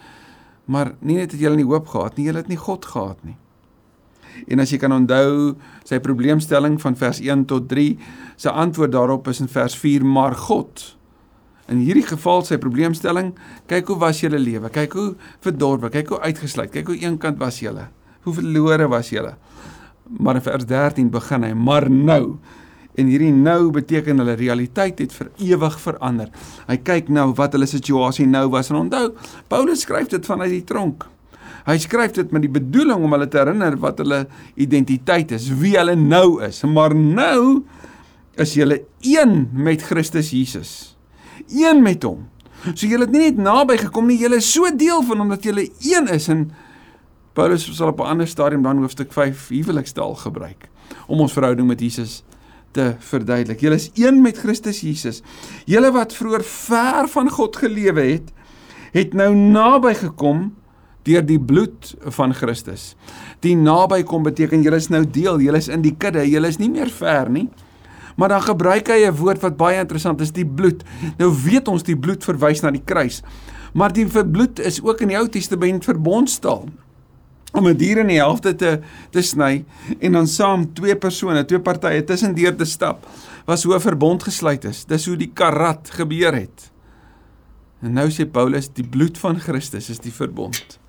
Maar 0.65 0.95
nie 1.01 1.19
net 1.19 1.35
het 1.35 1.41
julle 1.41 1.59
nie 1.59 1.67
hoop 1.69 1.91
gehad 1.91 2.17
nie, 2.17 2.25
julle 2.31 2.41
het 2.41 2.49
nie 2.49 2.57
God 2.57 2.85
gehad 2.85 3.21
nie. 3.27 3.37
En 4.47 4.63
as 4.63 4.73
jy 4.73 4.79
kan 4.81 4.95
onthou 4.95 5.53
sy 5.87 5.99
probleemstelling 6.03 6.79
van 6.81 6.97
vers 6.99 7.21
1 7.23 7.45
tot 7.51 7.67
3, 7.71 7.93
sy 8.39 8.53
antwoord 8.63 8.93
daarop 8.95 9.27
is 9.31 9.41
in 9.43 9.51
vers 9.51 9.75
4, 9.79 10.05
maar 10.05 10.35
God. 10.47 10.85
In 11.71 11.83
hierdie 11.83 12.05
geval 12.07 12.43
sy 12.47 12.59
probleemstelling, 12.61 13.31
kyk 13.71 13.93
hoe 13.93 13.99
was 14.01 14.23
julle 14.23 14.39
lewe? 14.41 14.71
Kyk 14.73 14.97
hoe 14.99 15.09
verdorwe, 15.45 15.91
kyk 15.93 16.11
hoe 16.15 16.23
uitgesluit, 16.25 16.73
kyk 16.73 16.91
hoe 16.91 16.99
eenkant 17.05 17.39
was 17.39 17.61
julle. 17.63 17.87
Hoe 18.27 18.35
verlore 18.35 18.89
was 18.91 19.13
julle? 19.13 19.37
Maar 20.19 20.41
in 20.41 20.45
vers 20.45 20.67
13 20.67 21.13
begin 21.13 21.47
hy, 21.47 21.53
maar 21.55 21.89
nou 21.89 22.37
En 22.93 23.09
hierdie 23.09 23.31
nou 23.33 23.71
beteken 23.73 24.21
hulle 24.21 24.35
realiteit 24.37 24.99
het 25.01 25.13
vir 25.15 25.31
ewig 25.41 25.79
verander. 25.81 26.29
Hy 26.67 26.77
kyk 26.85 27.09
nou 27.13 27.31
wat 27.39 27.55
hulle 27.57 27.69
situasie 27.69 28.27
nou 28.29 28.45
was 28.53 28.69
en 28.69 28.83
onthou, 28.83 29.07
Paulus 29.49 29.85
skryf 29.85 30.11
dit 30.13 30.29
vanuit 30.29 30.51
die 30.53 30.65
tronk. 30.67 31.07
Hy 31.67 31.77
skryf 31.79 32.11
dit 32.17 32.31
met 32.35 32.43
die 32.43 32.51
bedoeling 32.51 33.05
om 33.05 33.15
hulle 33.15 33.29
te 33.31 33.39
herinner 33.39 33.77
wat 33.79 34.01
hulle 34.03 34.25
identiteit 34.59 35.31
is, 35.31 35.47
wie 35.61 35.77
hulle 35.77 35.95
nou 35.95 36.41
is. 36.43 36.61
Maar 36.67 36.95
nou 36.95 37.63
is 38.39 38.55
julle 38.57 38.81
een 39.05 39.47
met 39.53 39.85
Christus 39.87 40.33
Jesus. 40.35 40.97
Een 41.47 41.83
met 41.83 42.03
hom. 42.03 42.25
So 42.73 42.87
julle 42.87 43.07
het 43.07 43.15
nie 43.15 43.25
net 43.29 43.39
naby 43.43 43.77
gekom 43.81 44.07
nie, 44.07 44.19
julle 44.21 44.39
is 44.39 44.51
so 44.51 44.69
deel 44.75 45.03
van 45.07 45.23
hom 45.23 45.31
dat 45.33 45.43
julle 45.43 45.67
een 45.83 46.07
is 46.11 46.29
en 46.31 46.47
Paulus 47.33 47.65
sal 47.65 47.89
op 47.89 47.99
'n 47.99 48.11
ander 48.13 48.27
stadium 48.27 48.63
dan 48.63 48.77
hoofstuk 48.77 49.13
5 49.13 49.47
huwelikstaal 49.47 50.15
gebruik 50.15 50.69
om 51.07 51.19
ons 51.19 51.33
verhouding 51.33 51.67
met 51.67 51.79
Jesus 51.79 52.23
te 52.71 52.95
verduidelik. 52.99 53.59
Julle 53.59 53.75
is 53.75 53.91
een 53.93 54.21
met 54.21 54.37
Christus 54.37 54.81
Jesus. 54.81 55.21
Julle 55.65 55.91
wat 55.91 56.13
vroeër 56.13 56.43
ver 56.43 57.07
van 57.07 57.29
God 57.29 57.55
gelewe 57.55 58.01
het, 58.01 58.31
het 58.91 59.13
nou 59.13 59.35
naby 59.35 59.93
gekom 59.93 60.53
deur 61.03 61.25
die 61.25 61.39
bloed 61.39 61.93
van 62.15 62.33
Christus. 62.33 62.93
Die 63.43 63.55
nabykom 63.59 64.23
beteken 64.23 64.63
jy 64.63 64.73
is 64.77 64.89
nou 64.93 65.03
deel, 65.03 65.41
jy 65.43 65.55
is 65.57 65.69
in 65.71 65.83
die 65.83 65.95
kudde, 65.99 66.23
jy 66.27 66.41
is 66.47 66.59
nie 66.61 66.71
meer 66.71 66.91
ver 66.91 67.31
nie. 67.31 67.49
Maar 68.15 68.35
dan 68.35 68.45
gebruik 68.45 68.87
hy 68.87 69.07
'n 69.07 69.17
woord 69.17 69.41
wat 69.41 69.57
baie 69.57 69.79
interessant 69.79 70.21
is, 70.21 70.31
die 70.31 70.45
bloed. 70.45 70.83
Nou 71.17 71.33
weet 71.33 71.67
ons 71.67 71.83
die 71.83 71.97
bloed 71.97 72.23
verwys 72.23 72.61
na 72.61 72.71
die 72.71 72.83
kruis. 72.85 73.21
Maar 73.73 73.91
die 73.93 74.05
bloed 74.05 74.59
is 74.59 74.81
ook 74.83 75.01
in 75.01 75.07
die 75.07 75.17
Ou 75.17 75.27
Testament 75.27 75.83
verbondstaal. 75.83 76.69
Om 77.53 77.67
'n 77.67 77.77
dier 77.77 77.97
in 77.97 78.07
die 78.07 78.21
helfte 78.21 78.55
te 78.55 78.79
te 79.11 79.21
sny 79.21 79.65
en 79.99 80.11
dan 80.11 80.27
saam 80.27 80.73
twee 80.73 80.95
persone, 80.95 81.45
twee 81.45 81.59
partye 81.59 82.03
tussendeur 82.03 82.55
te 82.55 82.65
stap, 82.65 83.05
was 83.45 83.63
hoe 83.63 83.75
'n 83.75 83.81
verbond 83.81 84.23
gesluit 84.23 84.65
is. 84.65 84.85
Dis 84.85 85.05
hoe 85.05 85.17
die 85.17 85.31
karat 85.33 85.89
gebeur 85.89 86.33
het. 86.33 86.71
En 87.81 87.93
nou 87.93 88.09
sê 88.09 88.25
Paulus, 88.31 88.69
die 88.73 88.87
bloed 88.87 89.17
van 89.17 89.39
Christus 89.39 89.89
is 89.89 89.99
die 89.99 90.13
verbond 90.13 90.79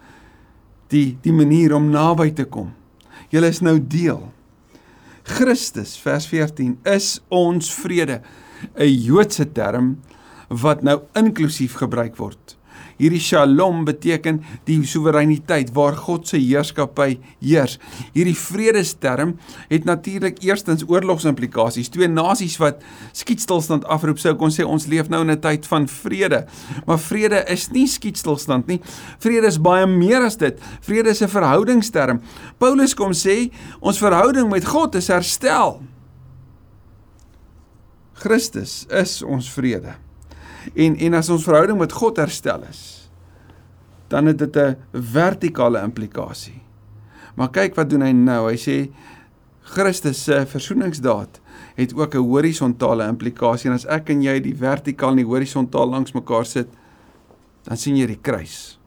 die 0.93 1.17
die 1.23 1.33
manier 1.33 1.75
om 1.75 1.91
naby 1.91 2.31
te 2.33 2.45
kom. 2.45 2.73
Julle 3.31 3.51
is 3.51 3.63
nou 3.65 3.79
deel. 3.79 4.21
Christus 5.25 5.97
vers 5.99 6.27
14 6.29 6.77
is 6.85 7.21
ons 7.29 7.73
vrede, 7.73 8.21
'n 8.77 8.89
Joodse 8.89 9.53
term 9.53 9.97
wat 10.49 10.83
nou 10.83 11.03
inklusief 11.15 11.75
gebruik 11.81 12.17
word. 12.17 12.57
Hierdie 12.97 13.21
Shalom 13.21 13.85
beteken 13.85 14.41
die 14.69 14.79
soewereiniteit 14.87 15.73
waar 15.75 15.97
God 15.99 16.29
se 16.29 16.39
heerskappy 16.39 17.19
heers. 17.41 17.79
Hierdie 18.15 18.37
vredesterm 18.39 19.37
het 19.69 19.85
natuurlik 19.89 20.43
eerstens 20.45 20.85
oorlogsimplikasies. 20.89 21.91
Twee 21.95 22.09
nasies 22.09 22.57
wat 22.63 22.83
skietstilstand 23.13 23.87
afroep 23.91 24.23
sou 24.23 24.35
kon 24.39 24.55
sê 24.55 24.67
ons 24.67 24.87
leef 24.91 25.11
nou 25.11 25.23
in 25.23 25.31
'n 25.31 25.41
tyd 25.41 25.67
van 25.67 25.89
vrede. 25.89 26.47
Maar 26.87 26.99
vrede 26.99 27.45
is 27.49 27.71
nie 27.71 27.87
skietstilstand 27.87 28.67
nie. 28.67 28.81
Vrede 29.19 29.47
is 29.47 29.59
baie 29.59 29.87
meer 29.87 30.23
as 30.23 30.37
dit. 30.37 30.59
Vrede 30.81 31.11
is 31.11 31.23
'n 31.23 31.29
verhoudingsterm. 31.29 32.21
Paulus 32.59 32.95
kom 32.95 33.13
sê 33.13 33.51
ons 33.81 33.99
verhouding 33.99 34.51
met 34.51 34.65
God 34.65 34.95
is 34.95 35.09
herstel. 35.09 35.83
Christus 38.15 38.87
is 38.89 39.23
ons 39.23 39.51
vrede. 39.51 40.04
En 40.73 40.97
en 40.97 41.15
as 41.15 41.29
ons 41.29 41.45
verhouding 41.45 41.79
met 41.79 41.93
God 41.93 42.17
herstel 42.17 42.65
is, 42.71 43.11
dan 44.09 44.27
het 44.27 44.39
dit 44.39 44.57
'n 44.57 44.77
vertikale 44.93 45.83
implikasie. 45.83 46.63
Maar 47.35 47.51
kyk 47.51 47.75
wat 47.75 47.91
doen 47.91 48.03
hy 48.03 48.13
nou. 48.13 48.51
Hy 48.51 48.57
sê 48.57 48.91
Christus 49.65 50.25
se 50.25 50.47
versoeningsdaad 50.47 51.41
het 51.75 51.95
ook 51.95 52.15
'n 52.15 52.29
horisontale 52.29 53.09
implikasie 53.09 53.71
en 53.71 53.75
as 53.75 53.87
ek 53.87 54.11
en 54.11 54.23
jy 54.23 54.41
die 54.41 54.55
vertikaal 54.55 55.11
en 55.11 55.17
die 55.17 55.33
horisontaal 55.33 55.89
langs 55.89 56.13
mekaar 56.13 56.47
sit, 56.47 56.69
dan 57.65 57.77
sien 57.77 57.97
jy 57.97 58.07
die 58.07 58.21
kruis. 58.21 58.79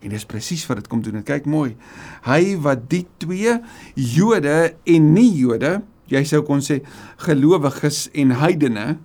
En 0.00 0.10
dis 0.10 0.24
presies 0.24 0.66
wat 0.66 0.76
dit 0.76 0.88
kom 0.88 1.02
doen. 1.02 1.16
En 1.16 1.22
kyk 1.22 1.46
mooi. 1.46 1.76
Hy 2.22 2.56
wat 2.62 2.90
die 2.90 3.06
twee 3.18 3.60
Jode 3.94 4.74
en 4.84 5.12
nie 5.12 5.32
Jode, 5.38 5.82
jy 6.06 6.24
sou 6.24 6.42
kon 6.42 6.60
sê 6.60 6.82
gelowiges 7.16 8.08
en 8.12 8.30
heidene 8.30 8.98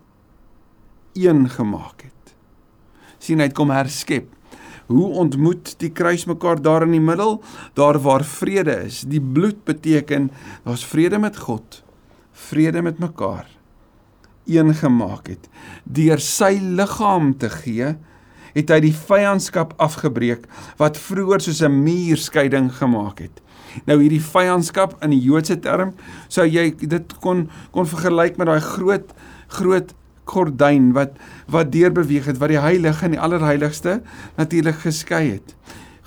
een 1.13 1.49
gemaak 1.49 2.01
het. 2.01 2.35
sien 3.21 3.37
hy 3.37 3.45
het 3.49 3.53
kom 3.57 3.69
herskep. 3.69 4.29
Hoe 4.91 5.07
ontmoet 5.21 5.75
die 5.79 5.91
kruis 5.93 6.25
mekaar 6.25 6.61
daar 6.61 6.83
in 6.83 6.95
die 6.95 7.03
middel? 7.03 7.37
Daar 7.77 7.99
waar 8.01 8.23
vrede 8.25 8.73
is. 8.87 9.03
Die 9.07 9.21
bloed 9.21 9.63
beteken 9.63 10.31
daar's 10.65 10.85
vrede 10.85 11.19
met 11.21 11.37
God, 11.37 11.83
vrede 12.31 12.81
met 12.81 12.99
mekaar. 12.99 13.47
Een 14.45 14.73
gemaak 14.75 15.27
het 15.27 15.47
deur 15.85 16.19
sy 16.19 16.57
liggaam 16.59 17.35
te 17.37 17.49
gee 17.49 17.93
het 18.55 18.71
hy 18.73 18.79
die 18.83 18.95
vyandskap 18.95 19.75
afgebreek 19.79 20.47
wat 20.81 20.99
vroeër 20.99 21.41
soos 21.45 21.61
'n 21.61 21.83
muurskeiding 21.83 22.71
gemaak 22.73 23.19
het. 23.19 23.41
Nou 23.85 24.01
hierdie 24.01 24.21
vyandskap 24.21 24.97
in 25.03 25.13
die 25.15 25.21
Joodse 25.21 25.59
term 25.59 25.93
sou 26.27 26.45
jy 26.45 26.71
dit 26.75 27.13
kon 27.19 27.49
kon 27.71 27.85
vergelyk 27.85 28.37
met 28.37 28.47
daai 28.47 28.59
groot 28.59 29.13
groot 29.47 29.93
gordyn 30.31 30.91
wat 30.97 31.17
wat 31.51 31.71
deurbeweeg 31.73 32.29
het 32.31 32.39
wat 32.41 32.53
die 32.53 32.61
heilige 32.61 33.05
en 33.05 33.15
die 33.15 33.21
allerheiligste 33.21 34.01
natuurlik 34.39 34.81
geskei 34.85 35.25
het. 35.35 35.55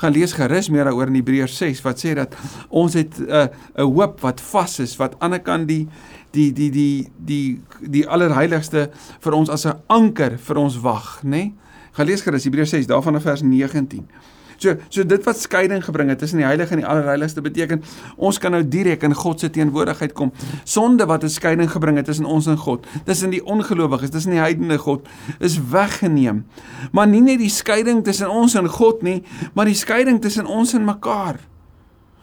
Gaan 0.01 0.13
lees 0.17 0.35
gerus 0.35 0.69
meer 0.75 0.89
daaroor 0.89 1.13
in 1.13 1.21
Hebreërs 1.21 1.57
6 1.61 1.85
wat 1.87 2.03
sê 2.03 2.15
dat 2.19 2.35
ons 2.69 2.97
het 2.99 3.21
'n 3.21 3.31
uh, 3.31 3.47
'n 3.79 3.93
hoop 3.95 4.21
wat 4.21 4.41
vas 4.41 4.79
is 4.79 4.97
wat 4.97 5.15
aan 5.19 5.19
die 5.19 5.25
ander 5.25 5.43
kant 5.43 5.69
die 5.69 5.89
die 6.33 6.53
die 6.53 6.71
die 6.71 7.11
die 7.19 7.61
die 7.81 8.07
allerheiligste 8.09 8.91
vir 9.21 9.33
ons 9.33 9.49
as 9.49 9.67
'n 9.67 9.79
anker 9.87 10.39
vir 10.39 10.57
ons 10.57 10.81
wag, 10.81 11.23
nê? 11.23 11.29
Nee? 11.31 11.55
Gaan 11.95 12.07
lees 12.07 12.23
gerus 12.23 12.45
Hebreërs 12.45 12.71
6 12.71 12.87
daarvan 12.87 13.21
vers 13.21 13.43
19. 13.43 14.09
So 14.65 14.79
so 14.89 15.05
dit 15.05 15.25
wat 15.27 15.41
skeiding 15.41 15.83
gebring 15.85 16.09
het 16.09 16.19
tussen 16.23 16.41
die 16.41 16.47
heilige 16.47 16.73
en 16.73 16.81
die 16.81 16.89
allerheiligste 16.89 17.43
beteken 17.45 17.83
ons 18.17 18.39
kan 18.41 18.55
nou 18.57 18.63
direk 18.65 19.05
in 19.05 19.15
God 19.15 19.43
se 19.43 19.51
teenwoordigheid 19.53 20.15
kom. 20.17 20.33
Sonde 20.65 21.07
wat 21.11 21.25
'n 21.25 21.29
skeiding 21.29 21.71
gebring 21.71 21.97
het 21.97 22.07
tussen 22.07 22.25
ons 22.25 22.47
en 22.47 22.57
God, 22.57 22.87
tussen 23.05 23.31
die 23.31 23.45
ongelowiges, 23.45 24.11
tussen 24.11 24.31
die 24.31 24.41
heidene 24.41 24.79
God, 24.79 25.09
is 25.39 25.59
weggeneem. 25.71 26.47
Maar 26.93 27.07
nie 27.07 27.21
net 27.21 27.39
die 27.39 27.49
skeiding 27.49 28.05
tussen 28.05 28.31
ons 28.31 28.55
en 28.55 28.69
God 28.69 29.03
nie, 29.03 29.23
maar 29.55 29.65
die 29.65 29.75
skeiding 29.75 30.21
tussen 30.21 30.47
ons 30.47 30.73
en 30.75 30.85
mekaar. 30.85 31.41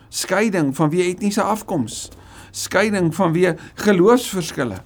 Skeiding 0.10 0.76
van 0.76 0.90
wie 0.90 1.04
etniese 1.04 1.42
afkoms, 1.42 2.10
skeiding 2.52 3.16
van 3.16 3.34
wie 3.34 3.54
geloofsverskille 3.76 4.82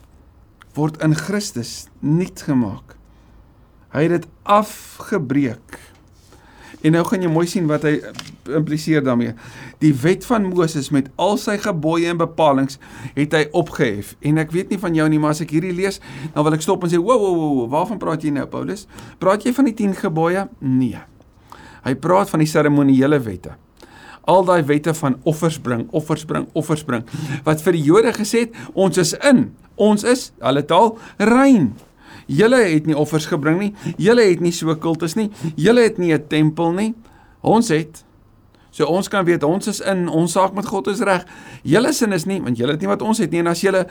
word 0.74 1.01
in 1.01 1.15
Christus 1.15 1.88
nuut 2.00 2.41
gemaak. 2.41 2.95
Hy 3.91 4.01
het 4.01 4.12
dit 4.12 4.27
afgebreek. 4.43 5.94
En 6.86 6.94
nou 6.94 7.01
gaan 7.08 7.24
jy 7.24 7.30
mooi 7.32 7.48
sien 7.50 7.65
wat 7.70 7.86
hy 7.88 7.96
impliseer 8.54 9.01
daarmee. 9.06 9.34
Die 9.82 9.94
wet 10.04 10.25
van 10.27 10.46
Moses 10.51 10.92
met 10.94 11.10
al 11.22 11.39
sy 11.42 11.58
gebooie 11.62 12.12
en 12.12 12.20
bepalinge 12.22 12.77
het 13.15 13.34
hy 13.34 13.44
opgehef. 13.58 14.13
En 14.25 14.38
ek 14.44 14.54
weet 14.54 14.74
nie 14.74 14.80
van 14.82 14.98
jou 14.98 15.08
nie, 15.10 15.20
maar 15.22 15.34
as 15.34 15.42
ek 15.46 15.56
hierdie 15.56 15.74
lees, 15.75 15.98
dan 16.36 16.46
wil 16.46 16.54
ek 16.58 16.65
stop 16.65 16.86
en 16.86 16.94
sê, 16.94 17.01
"Wo 17.01 17.18
wo 17.18 17.34
wo, 17.34 17.68
waarvan 17.68 17.98
praat 17.98 18.24
jy 18.24 18.30
nou, 18.30 18.46
Paulus? 18.46 18.88
Praat 19.20 19.44
jy 19.44 19.54
van 19.54 19.65
die 19.65 19.74
10 19.74 19.96
gebooie?" 19.96 20.48
Nee. 20.60 21.00
Hy 21.84 21.96
praat 21.96 22.30
van 22.30 22.39
die 22.39 22.48
seremonieele 22.48 23.20
wette. 23.20 23.56
Al 24.25 24.46
daai 24.46 24.63
wette 24.63 24.94
van 24.94 25.20
offers 25.24 25.60
bring, 25.60 25.88
offers 25.92 26.25
bring, 26.25 26.48
offers 26.54 26.84
bring 26.84 27.04
wat 27.44 27.62
vir 27.62 27.74
die 27.74 27.84
Jode 27.84 28.13
gesê 28.13 28.39
het, 28.39 28.56
ons 28.74 28.98
is 28.98 29.13
in. 29.13 29.51
Ons 29.75 30.04
is, 30.04 30.32
hulle 30.39 30.65
taal, 30.65 30.98
rein. 31.18 31.74
Julle 32.25 32.63
het 32.63 32.86
nie 32.86 32.98
offers 32.98 33.25
gebring 33.29 33.60
nie. 33.60 33.74
Julle 33.98 34.25
het 34.29 34.41
nie 34.41 34.53
so 34.55 34.74
kultus 34.75 35.15
nie. 35.15 35.29
Julle 35.55 35.82
het 35.82 35.98
nie 35.98 36.13
'n 36.13 36.27
tempel 36.27 36.72
nie. 36.72 36.94
Ons 37.41 37.70
het. 37.70 38.05
So 38.75 38.84
ons 38.91 39.08
kan 39.08 39.24
weet 39.24 39.44
ons 39.48 39.70
is 39.72 39.79
in, 39.88 40.10
ons 40.12 40.34
saak 40.36 40.51
met 40.53 40.65
God 40.67 40.89
is 40.91 41.00
reg. 41.00 41.24
Julle 41.63 41.94
sin 41.96 42.12
is 42.12 42.25
nie, 42.27 42.41
want 42.44 42.60
julle 42.60 42.74
het 42.75 42.82
nie 42.84 42.89
wat 42.91 43.01
ons 43.01 43.22
het 43.24 43.32
nie 43.32 43.39
en 43.39 43.48
as 43.48 43.62
julle 43.63 43.86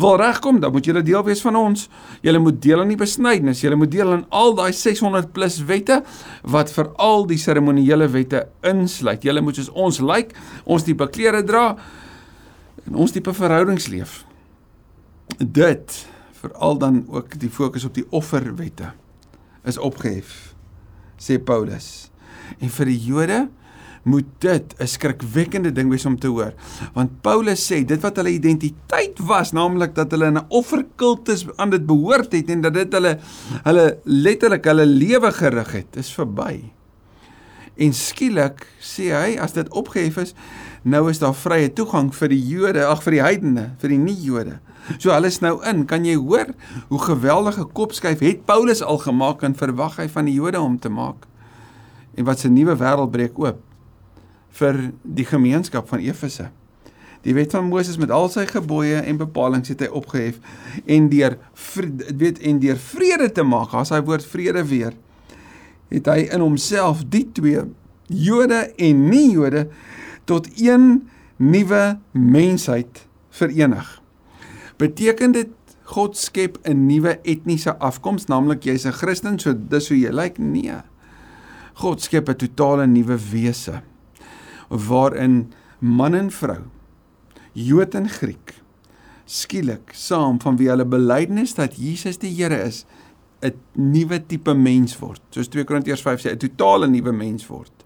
wil 0.00 0.16
regkom, 0.16 0.62
dan 0.62 0.72
moet 0.72 0.86
julle 0.88 1.02
deel 1.04 1.20
wees 1.26 1.42
van 1.44 1.58
ons. 1.60 1.88
Julle 2.24 2.40
moet 2.40 2.62
deel 2.62 2.80
in 2.80 2.94
die 2.94 2.96
besnydenis. 2.96 3.60
Julle 3.60 3.76
moet 3.76 3.92
deel 3.92 4.14
in 4.16 4.24
al 4.30 4.54
daai 4.56 4.72
600 4.72 5.34
plus 5.36 5.58
wette 5.68 6.00
wat 6.42 6.72
vir 6.72 6.88
al 6.96 7.26
die 7.28 7.36
seremonieele 7.36 8.08
wette 8.14 8.46
insluit. 8.64 9.26
Julle 9.28 9.44
moet 9.44 9.60
soos 9.60 9.68
ons 9.76 10.00
lyk, 10.00 10.32
like, 10.32 10.46
ons 10.64 10.88
tipe 10.88 11.10
klere 11.12 11.44
dra 11.44 11.76
en 12.86 12.96
ons 12.96 13.12
tipe 13.12 13.36
verhoudings 13.36 13.90
leef. 13.92 14.22
Dit 15.36 16.00
veral 16.40 16.78
dan 16.78 17.04
ook 17.08 17.38
die 17.40 17.50
fokus 17.50 17.84
op 17.84 17.94
die 17.94 18.06
offerwette 18.10 18.92
is 19.64 19.78
opgehef 19.78 20.50
sê 21.20 21.38
Paulus. 21.38 22.10
En 22.58 22.72
vir 22.72 22.90
die 22.90 23.00
Jode 23.04 23.40
moet 24.08 24.28
dit 24.40 24.74
'n 24.80 24.86
skrikwekkende 24.86 25.72
ding 25.72 25.90
wees 25.90 26.06
om 26.06 26.18
te 26.18 26.28
hoor. 26.28 26.54
Want 26.94 27.20
Paulus 27.20 27.60
sê 27.60 27.84
dit 27.84 28.00
wat 28.00 28.16
hulle 28.16 28.32
identiteit 28.32 29.18
was, 29.18 29.52
naamlik 29.52 29.94
dat 29.94 30.10
hulle 30.10 30.30
'n 30.30 30.46
offerkultus 30.48 31.46
aan 31.56 31.70
dit 31.70 31.86
behoort 31.86 32.32
het 32.32 32.50
en 32.50 32.60
dat 32.60 32.74
dit 32.74 32.92
hulle 32.92 33.18
hulle 33.64 33.98
letterlik 34.04 34.64
hulle 34.64 34.86
lewe 34.86 35.32
gerig 35.32 35.72
het, 35.72 35.96
is 35.96 36.12
verby. 36.12 36.72
En 37.76 37.92
skielik 37.92 38.66
sê 38.80 39.12
hy 39.12 39.38
as 39.38 39.52
dit 39.52 39.68
opgehef 39.68 40.16
is, 40.16 40.34
nou 40.82 41.10
is 41.10 41.18
daar 41.20 41.34
vrye 41.36 41.72
toegang 41.72 42.10
vir 42.14 42.32
die 42.32 42.40
Jode, 42.40 42.84
ag 42.86 43.02
vir 43.04 43.16
die 43.16 43.22
heidene, 43.22 43.64
vir 43.80 43.94
die 43.94 44.00
nie-Jode. 44.00 44.58
So 44.98 45.12
hulle 45.12 45.28
is 45.30 45.40
nou 45.44 45.58
in. 45.68 45.84
Kan 45.86 46.06
jy 46.08 46.16
hoor 46.16 46.54
hoe 46.88 47.00
geweldige 47.04 47.66
kopskuif 47.76 48.22
het 48.24 48.46
Paulus 48.48 48.82
al 48.82 48.98
gemaak 49.02 49.44
en 49.46 49.54
verwag 49.58 49.98
hy 50.00 50.08
van 50.08 50.30
die 50.30 50.38
Jode 50.38 50.60
om 50.60 50.78
te 50.78 50.88
maak? 50.88 51.26
En 52.16 52.24
wat 52.24 52.44
'n 52.44 52.52
nuwe 52.52 52.76
wêreld 52.76 53.10
breek 53.10 53.38
oop 53.38 53.60
vir 54.50 54.92
die 55.02 55.24
gemeenskap 55.24 55.88
van 55.88 56.00
Efese. 56.00 56.50
Die 57.22 57.34
wet 57.34 57.52
van 57.52 57.68
Moses 57.68 57.98
met 58.00 58.10
al 58.10 58.28
sy 58.28 58.46
gebooie 58.46 59.02
en 59.04 59.18
bepalinge 59.20 59.68
het 59.68 59.80
hy 59.80 59.88
opgehef 59.92 60.38
en 60.86 61.08
deur 61.08 61.36
weet 62.16 62.38
en 62.38 62.58
deur 62.58 62.76
vrede 62.76 63.32
te 63.32 63.42
maak, 63.42 63.74
as 63.74 63.92
hy 63.92 64.00
woord 64.00 64.24
vrede 64.24 64.64
weer, 64.64 64.94
het 65.90 66.06
hy 66.06 66.28
in 66.32 66.40
homself 66.40 67.04
die 67.12 67.26
twee 67.32 67.66
Jode 68.06 68.72
en 68.76 69.08
nie-Jode 69.10 69.68
tot 70.30 70.46
een 70.54 71.08
nuwe 71.36 71.98
mensheid 72.14 73.06
verenig 73.34 73.88
beteken 74.80 75.34
dit 75.34 75.56
God 75.90 76.16
skep 76.16 76.58
'n 76.62 76.86
nuwe 76.86 77.18
etniese 77.22 77.74
afkoms, 77.78 78.26
naamlik 78.26 78.62
jy's 78.64 78.86
'n 78.86 78.92
Christen, 78.92 79.38
so 79.38 79.52
dis 79.54 79.88
hoe 79.88 79.98
jy 79.98 80.10
lyk? 80.10 80.38
Nee. 80.38 80.82
God 81.74 82.00
skep 82.00 82.28
'n 82.28 82.36
totale 82.36 82.86
nuwe 82.86 83.18
wese 83.30 83.82
waarin 84.68 85.52
man 85.78 86.14
en 86.14 86.30
vrou, 86.30 86.62
Jood 87.52 87.94
en 87.94 88.08
Griek, 88.08 88.54
skielik 89.24 89.90
saam 89.92 90.40
van 90.40 90.56
wie 90.56 90.68
hulle 90.68 90.84
belydenis 90.84 91.54
dat 91.54 91.76
Jesus 91.76 92.18
die 92.18 92.34
Here 92.34 92.62
is, 92.62 92.86
'n 93.42 93.52
nuwe 93.74 94.26
tipe 94.26 94.54
mens 94.54 94.98
word. 94.98 95.20
Soos 95.30 95.48
2 95.48 95.64
Korintiërs 95.64 96.02
5 96.02 96.20
sê, 96.20 96.30
'n 96.30 96.38
totale 96.38 96.86
nuwe 96.86 97.12
mens 97.12 97.46
word. 97.46 97.79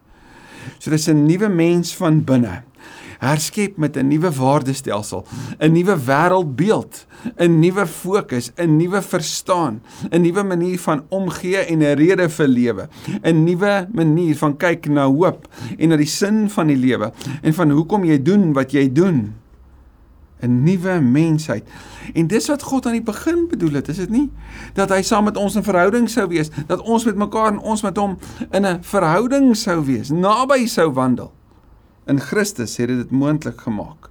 So 0.78 0.90
dis 0.90 1.08
'n 1.08 1.26
nuwe 1.26 1.48
mens 1.48 1.94
van 1.96 2.24
binne 2.24 2.62
herskep 3.24 3.76
met 3.76 3.96
'n 3.96 4.08
nuwe 4.08 4.30
waardestelsel, 4.30 5.24
'n 5.58 5.72
nuwe 5.72 5.96
wêreldbeeld, 6.06 7.06
'n 7.38 7.58
nuwe 7.58 7.86
fokus, 7.86 8.50
'n 8.56 8.76
nuwe 8.76 9.02
verstaan, 9.02 9.80
'n 10.10 10.20
nuwe 10.20 10.42
manier 10.42 10.78
van 10.78 11.02
omgee 11.08 11.56
en 11.56 11.78
'n 11.78 11.96
rede 11.96 12.28
vir 12.28 12.48
lewe, 12.48 12.88
'n 13.22 13.44
nuwe 13.44 13.88
manier 13.92 14.36
van 14.36 14.56
kyk 14.56 14.88
na 14.88 15.06
hoop 15.06 15.48
en 15.78 15.88
na 15.88 15.96
die 15.96 16.06
sin 16.06 16.50
van 16.50 16.66
die 16.66 16.76
lewe 16.76 17.12
en 17.42 17.54
van 17.54 17.70
hoekom 17.70 18.04
jy 18.04 18.22
doen 18.22 18.52
wat 18.52 18.72
jy 18.72 18.92
doen. 18.92 19.34
'n 20.44 20.62
nuwe 20.62 21.00
mensheid. 21.00 21.68
En 22.14 22.26
dis 22.26 22.46
wat 22.46 22.62
God 22.62 22.86
aan 22.86 22.92
die 22.92 23.02
begin 23.02 23.46
bedoel 23.48 23.72
het, 23.72 23.88
is 23.88 23.96
dit 23.96 24.10
nie? 24.10 24.30
Dat 24.74 24.88
hy 24.88 25.02
saam 25.02 25.24
met 25.24 25.36
ons 25.36 25.54
in 25.54 25.62
verhouding 25.62 26.10
sou 26.10 26.28
wees, 26.28 26.50
dat 26.66 26.80
ons 26.80 27.04
met 27.04 27.16
mekaar 27.16 27.52
en 27.52 27.58
ons 27.58 27.82
met 27.82 27.96
hom 27.96 28.18
in 28.50 28.66
'n 28.66 28.82
verhouding 28.82 29.56
sou 29.56 29.84
wees, 29.84 30.10
naby 30.10 30.66
sou 30.66 30.92
wandel. 30.92 31.32
In 32.06 32.20
Christus 32.20 32.76
het 32.76 32.88
dit 32.88 33.10
moontlik 33.10 33.60
gemaak. 33.60 34.10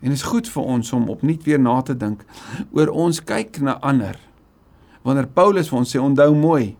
En 0.00 0.08
dit 0.08 0.18
is 0.18 0.22
goed 0.22 0.48
vir 0.48 0.62
ons 0.62 0.92
om 0.92 1.08
opnuut 1.08 1.42
weer 1.42 1.60
na 1.60 1.80
te 1.82 1.96
dink 1.96 2.24
oor 2.72 2.88
ons 2.88 3.24
kyk 3.24 3.60
na 3.60 3.78
ander. 3.80 4.18
Wanneer 5.02 5.26
Paulus 5.26 5.68
vir 5.68 5.78
ons 5.78 5.96
sê 5.96 6.00
onthou 6.02 6.34
mooi, 6.34 6.76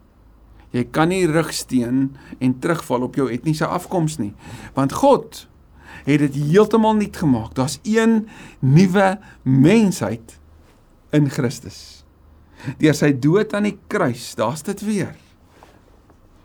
jy 0.71 0.85
kan 0.91 1.09
nie 1.09 1.27
rugsteen 1.27 2.17
en 2.39 2.59
terugval 2.59 3.03
op 3.03 3.15
jou 3.15 3.29
etniese 3.31 3.67
afkoms 3.67 4.19
nie, 4.19 4.33
want 4.75 4.93
God 4.93 5.47
het 6.05 6.19
dit 6.19 6.35
heeltemal 6.35 6.95
nuut 6.99 7.17
gemaak. 7.17 7.55
Daar's 7.55 7.79
een 7.83 8.29
nuwe 8.59 9.19
mensheid 9.43 10.39
in 11.11 11.31
Christus. 11.31 12.03
deur 12.79 12.95
sy 12.95 13.11
dood 13.19 13.55
aan 13.59 13.67
die 13.67 13.79
kruis, 13.91 14.35
daar's 14.39 14.63
dit 14.63 14.85
weer. 14.87 15.17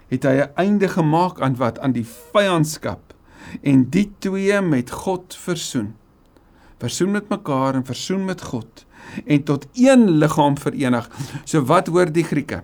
Het 0.10 0.24
hy 0.24 0.36
'n 0.42 0.52
einde 0.56 0.88
gemaak 0.88 1.42
aan 1.42 1.56
wat 1.56 1.80
aan 1.80 1.92
die 1.92 2.06
vyandskap 2.06 3.14
en 3.62 3.90
die 3.90 4.12
twee 4.20 4.62
met 4.62 4.92
God 4.92 5.36
versoen. 5.36 5.96
Versoen 6.80 7.12
met 7.12 7.30
mekaar 7.30 7.76
en 7.76 7.86
versoen 7.86 8.26
met 8.26 8.42
God 8.42 8.86
en 9.26 9.44
tot 9.44 9.68
een 9.74 10.10
liggaam 10.10 10.58
verenig. 10.58 11.10
So 11.44 11.62
wat 11.66 11.88
hoor 11.88 12.12
die 12.12 12.24
Grieke? 12.24 12.64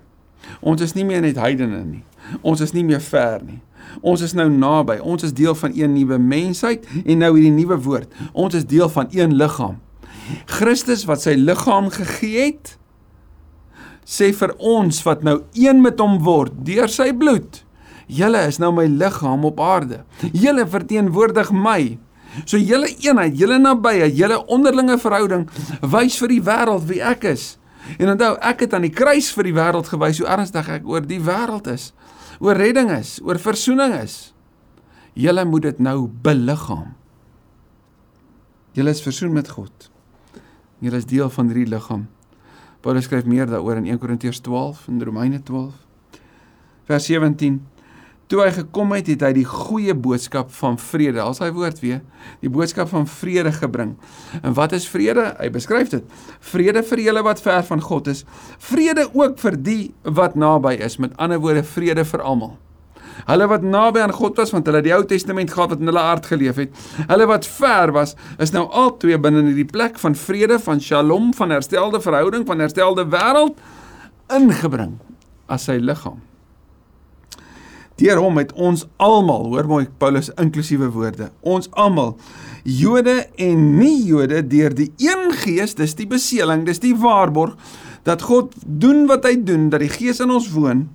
Ons 0.59 0.81
is 0.81 0.93
nie 0.93 1.05
meer 1.05 1.21
net 1.21 1.35
heidene 1.35 1.83
nie. 1.83 2.03
Ons 2.41 2.61
is 2.61 2.71
nie 2.71 2.83
meer 2.83 3.01
ver 3.01 3.43
nie. 3.43 3.61
Ons 4.01 4.23
is 4.25 4.33
nou 4.37 4.49
naby. 4.49 4.99
Ons 5.01 5.23
is 5.27 5.33
deel 5.33 5.55
van 5.55 5.73
een 5.75 5.93
nuwe 5.93 6.17
mensheid 6.17 6.85
en 7.05 7.17
nou 7.23 7.33
hierdie 7.35 7.53
nuwe 7.55 7.77
woord. 7.85 8.13
Ons 8.33 8.57
is 8.59 8.65
deel 8.65 8.89
van 8.89 9.11
een 9.11 9.35
liggaam. 9.39 9.79
Christus 10.45 11.03
wat 11.09 11.23
sy 11.23 11.35
liggaam 11.39 11.89
gegee 11.93 12.47
het, 12.47 12.77
sê 14.07 14.31
vir 14.35 14.53
ons 14.59 14.99
wat 15.05 15.23
nou 15.23 15.41
een 15.55 15.81
met 15.83 15.99
hom 15.99 16.19
word 16.23 16.55
deur 16.67 16.91
sy 16.91 17.11
bloed. 17.15 17.63
Julle 18.07 18.41
is 18.49 18.59
nou 18.59 18.73
my 18.75 18.85
liggaam 18.91 19.45
op 19.47 19.61
aarde. 19.63 20.03
Julle 20.35 20.65
verteenwoordig 20.67 21.51
my. 21.55 21.97
So 22.45 22.57
julle 22.57 22.89
eenheid, 22.97 23.35
julle 23.37 23.59
nabyheid, 23.61 24.15
julle 24.17 24.39
onderlinge 24.51 24.97
verhouding 24.99 25.45
wys 25.93 26.17
vir 26.21 26.33
die 26.33 26.41
wêreld 26.43 26.87
wie 26.89 27.01
ek 27.05 27.27
is. 27.29 27.53
En 27.99 28.13
onthou, 28.13 28.33
ek 28.41 28.65
het 28.65 28.73
aan 28.73 28.87
die 28.87 28.93
kruis 28.93 29.29
vir 29.35 29.49
die 29.49 29.55
wêreld 29.55 29.89
gewys 29.91 30.21
hoe 30.21 30.29
ernstig 30.31 30.69
ek 30.71 30.87
oor 30.89 31.03
die 31.05 31.21
wêreld 31.23 31.67
is, 31.71 31.91
oor 32.39 32.57
redding 32.57 32.91
is, 32.95 33.19
oor 33.23 33.39
verzoening 33.41 33.93
is. 34.01 34.33
Julle 35.13 35.45
moet 35.45 35.67
dit 35.69 35.79
nou 35.79 36.07
beliggaam. 36.07 36.93
Julle 38.73 38.89
is 38.89 39.03
versoen 39.05 39.33
met 39.33 39.49
God. 39.53 39.89
Julle 40.81 40.97
is 40.97 41.05
deel 41.05 41.29
van 41.29 41.51
hierdie 41.51 41.69
liggaam. 41.69 42.07
Paulus 42.83 43.05
skryf 43.07 43.27
meer 43.29 43.47
daaroor 43.47 43.79
in 43.79 43.85
1 43.87 43.99
Korintiërs 44.01 44.41
12 44.43 44.87
en 44.91 45.03
Romeine 45.03 45.39
12. 45.45 45.75
Vers 46.89 47.05
17 47.07 47.61
Toe 48.33 48.41
hy 48.41 48.49
gekom 48.49 48.95
het, 48.95 49.11
het 49.13 49.21
hy 49.21 49.29
die 49.35 49.45
goeie 49.45 49.93
boodskap 49.93 50.47
van 50.57 50.79
vrede, 50.81 51.19
al 51.21 51.35
sy 51.37 51.51
woord 51.53 51.83
weer, 51.83 51.99
die 52.41 52.49
boodskap 52.49 52.89
van 52.89 53.03
vrede 53.05 53.51
gebring. 53.53 53.91
En 54.39 54.55
wat 54.57 54.73
is 54.73 54.87
vrede? 54.89 55.27
Hy 55.37 55.51
beskryf 55.53 55.91
dit. 55.91 56.07
Vrede 56.41 56.81
vir 56.89 57.03
julle 57.03 57.21
wat 57.27 57.43
ver 57.45 57.61
van 57.67 57.83
God 57.85 58.09
is, 58.09 58.23
vrede 58.57 59.05
ook 59.13 59.37
vir 59.43 59.59
die 59.69 59.83
wat 60.17 60.33
naby 60.33 60.73
is, 60.81 60.97
met 60.97 61.13
ander 61.21 61.43
woorde 61.45 61.61
vrede 61.75 62.07
vir 62.09 62.25
almal. 62.25 62.55
Hulle 63.29 63.51
wat 63.53 63.69
naby 63.69 64.01
aan 64.01 64.15
God 64.17 64.41
was 64.41 64.55
want 64.57 64.65
hulle 64.65 64.81
die 64.81 64.97
Ou 64.97 65.03
Testament 65.05 65.53
gehad 65.53 65.75
wat 65.75 65.85
in 65.85 65.93
hulle 65.93 66.07
hart 66.09 66.33
geleef 66.33 66.57
het. 66.65 66.83
Hulle 67.05 67.29
wat 67.29 67.45
ver 67.45 67.93
was, 67.93 68.17
is 68.41 68.57
nou 68.57 68.65
albei 68.65 69.21
binne 69.21 69.45
in 69.45 69.53
hierdie 69.53 69.69
plek 69.69 70.01
van 70.01 70.17
vrede, 70.17 70.57
van 70.57 70.81
Shalom, 70.81 71.29
van 71.37 71.53
herstelde 71.53 72.01
verhouding, 72.01 72.49
van 72.49 72.65
herstelde 72.65 73.05
wêreld 73.13 73.61
ingebring 74.33 74.97
as 75.45 75.69
sy 75.69 75.77
liggaam. 75.77 76.17
Deur 78.01 78.17
hom 78.17 78.39
het 78.41 78.53
ons 78.57 78.87
almal, 78.97 79.51
hoor 79.53 79.69
mooi 79.69 79.85
Paulus 80.01 80.31
inklusiewe 80.41 80.89
woorde, 80.93 81.29
ons 81.41 81.69
almal 81.77 82.15
Jode 82.63 83.27
en 83.37 83.63
nie 83.77 83.99
Jode 84.07 84.39
deur 84.47 84.73
die 84.73 84.89
een 85.03 85.33
gees, 85.43 85.75
dis 85.77 85.93
die 85.99 86.07
beseeling, 86.09 86.65
dis 86.65 86.81
die 86.81 86.95
waarborg 86.97 87.57
dat 88.07 88.23
God 88.27 88.55
doen 88.65 89.05
wat 89.07 89.27
hy 89.27 89.37
doen, 89.45 89.69
dat 89.71 89.83
die 89.83 89.91
gees 89.91 90.19
in 90.23 90.31
ons 90.33 90.49
woon, 90.51 90.87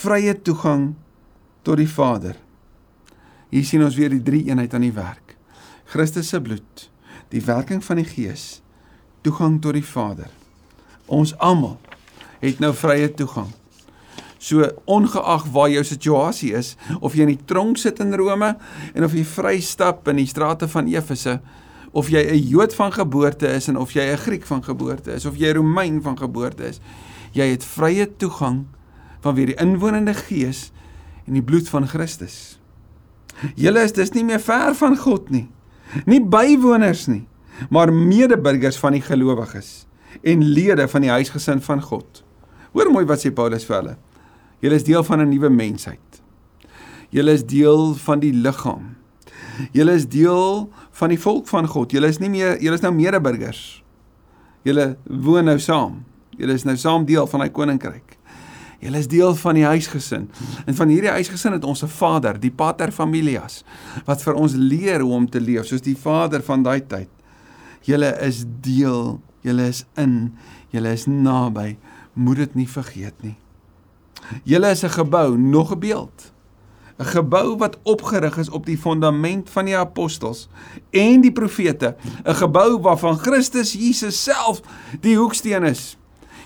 vrye 0.00 0.34
toegang 0.44 0.90
tot 1.64 1.80
die 1.80 1.88
Vader. 1.88 2.36
Hier 3.50 3.66
sien 3.66 3.84
ons 3.84 3.96
weer 3.98 4.12
die 4.12 4.22
drie 4.22 4.44
eenheid 4.48 4.74
aan 4.76 4.84
die 4.86 4.94
werk. 4.94 5.36
Christus 5.90 6.30
se 6.30 6.40
bloed, 6.42 6.86
die 7.32 7.42
werking 7.42 7.82
van 7.82 7.98
die 7.98 8.06
Gees, 8.06 8.60
toegang 9.26 9.58
tot 9.62 9.74
die 9.74 9.86
Vader. 9.86 10.28
Ons 11.10 11.32
almal 11.42 11.78
het 12.40 12.60
nou 12.62 12.70
vrye 12.76 13.10
toegang. 13.18 13.50
So 14.40 14.64
ongeag 14.88 15.44
waar 15.52 15.68
jou 15.68 15.82
situasie 15.84 16.54
is, 16.56 16.72
of 17.00 17.14
jy 17.14 17.26
in 17.26 17.34
die 17.34 17.44
tronk 17.44 17.76
sit 17.80 18.00
in 18.00 18.14
Rome 18.16 18.54
en 18.94 19.04
of 19.04 19.12
jy 19.12 19.24
vry 19.28 19.58
stap 19.60 20.08
in 20.08 20.16
die 20.22 20.28
strate 20.28 20.68
van 20.72 20.88
Efese, 20.88 21.40
of 21.92 22.08
jy 22.08 22.22
'n 22.24 22.48
Jood 22.48 22.74
van 22.74 22.92
geboorte 22.92 23.48
is 23.48 23.68
en 23.68 23.76
of 23.76 23.92
jy 23.92 24.02
'n 24.02 24.16
Griek 24.16 24.46
van 24.46 24.62
geboorte 24.62 25.12
is 25.12 25.26
of 25.26 25.36
jy 25.36 25.52
'n 25.52 25.56
Romein 25.56 26.02
van 26.02 26.16
geboorte 26.16 26.68
is, 26.68 26.80
jy 27.32 27.50
het 27.50 27.64
vrye 27.64 28.06
toegang 28.16 28.64
vanweë 29.22 29.46
die 29.46 29.60
inwonende 29.60 30.14
Gees 30.14 30.72
en 31.26 31.34
die 31.34 31.42
bloed 31.42 31.68
van 31.68 31.86
Christus. 31.86 32.58
Julle 33.56 33.82
is 33.82 33.92
dus 33.92 34.12
nie 34.12 34.24
meer 34.24 34.40
ver 34.40 34.74
van 34.74 34.96
God 34.96 35.30
nie. 35.30 35.48
Nie 36.06 36.20
bywoners 36.20 37.06
nie, 37.06 37.26
maar 37.70 37.92
medeburgers 37.92 38.78
van 38.78 38.92
die 38.92 39.02
gelowiges 39.02 39.86
en 40.22 40.42
lede 40.42 40.88
van 40.88 41.00
die 41.00 41.10
huisgesin 41.10 41.60
van 41.60 41.82
God. 41.82 42.24
Hoor 42.72 42.90
mooi 42.90 43.04
wat 43.04 43.18
sê 43.22 43.32
Paulus 43.34 43.64
vir 43.64 43.76
hulle. 43.76 43.96
Julle 44.60 44.74
is 44.74 44.84
deel 44.84 45.04
van 45.04 45.20
'n 45.20 45.28
nuwe 45.28 45.48
mensheid. 45.48 46.22
Julle 47.10 47.32
is 47.32 47.44
deel 47.46 47.94
van 47.94 48.20
die 48.20 48.32
liggaam. 48.32 48.96
Julle 49.72 49.92
is 49.92 50.08
deel 50.08 50.68
van 50.90 51.08
die 51.08 51.20
volk 51.20 51.48
van 51.48 51.66
God. 51.66 51.92
Julle 51.92 52.06
is 52.06 52.18
nie 52.18 52.30
meer 52.30 52.60
julle 52.60 52.74
is 52.74 52.84
nou 52.84 52.92
medeburgers. 52.94 53.82
Julle 54.62 54.96
woon 55.04 55.44
nou 55.44 55.58
saam. 55.58 56.04
Julle 56.38 56.52
is 56.52 56.64
nou 56.64 56.76
saam 56.76 57.04
deel 57.04 57.26
van 57.26 57.40
hy 57.40 57.48
koninkryk. 57.48 58.16
Julle 58.80 58.98
is 58.98 59.08
deel 59.08 59.34
van 59.36 59.54
die 59.54 59.64
huisgesin. 59.64 60.30
En 60.66 60.74
van 60.74 60.88
hierdie 60.88 61.12
huisgesin 61.12 61.52
het 61.52 61.64
ons 61.64 61.82
'n 61.82 61.88
Vader, 61.88 62.40
die 62.40 62.50
Pater 62.50 62.92
Familias, 62.92 63.64
wat 64.04 64.22
vir 64.22 64.34
ons 64.34 64.54
leer 64.54 65.00
hoe 65.00 65.12
om 65.12 65.28
te 65.28 65.40
leef 65.40 65.66
soos 65.66 65.80
die 65.82 65.96
Vader 65.96 66.42
van 66.42 66.62
daai 66.62 66.86
tyd. 66.86 67.08
Julle 67.82 68.16
is 68.20 68.44
deel, 68.60 69.20
julle 69.40 69.68
is 69.68 69.84
in, 69.96 70.32
julle 70.70 70.92
is 70.92 71.06
naby. 71.06 71.76
Moet 72.14 72.36
dit 72.36 72.54
nie 72.54 72.68
vergeet 72.68 73.22
nie. 73.22 73.36
Julle 74.44 74.70
is 74.70 74.84
'n 74.84 74.90
gebou, 74.90 75.38
nog 75.38 75.72
'n 75.72 75.78
beeld. 75.78 76.32
'n 76.98 77.04
Gebou 77.04 77.56
wat 77.56 77.78
opgerig 77.82 78.36
is 78.38 78.50
op 78.50 78.66
die 78.66 78.78
fondament 78.78 79.50
van 79.50 79.64
die 79.64 79.76
apostels 79.76 80.48
en 80.90 81.20
die 81.20 81.32
profete, 81.32 81.96
'n 82.24 82.34
gebou 82.34 82.80
waarvan 82.80 83.18
Christus 83.18 83.72
Jesus 83.72 84.22
self 84.22 84.60
die 85.00 85.16
hoeksteen 85.16 85.64
is. 85.64 85.96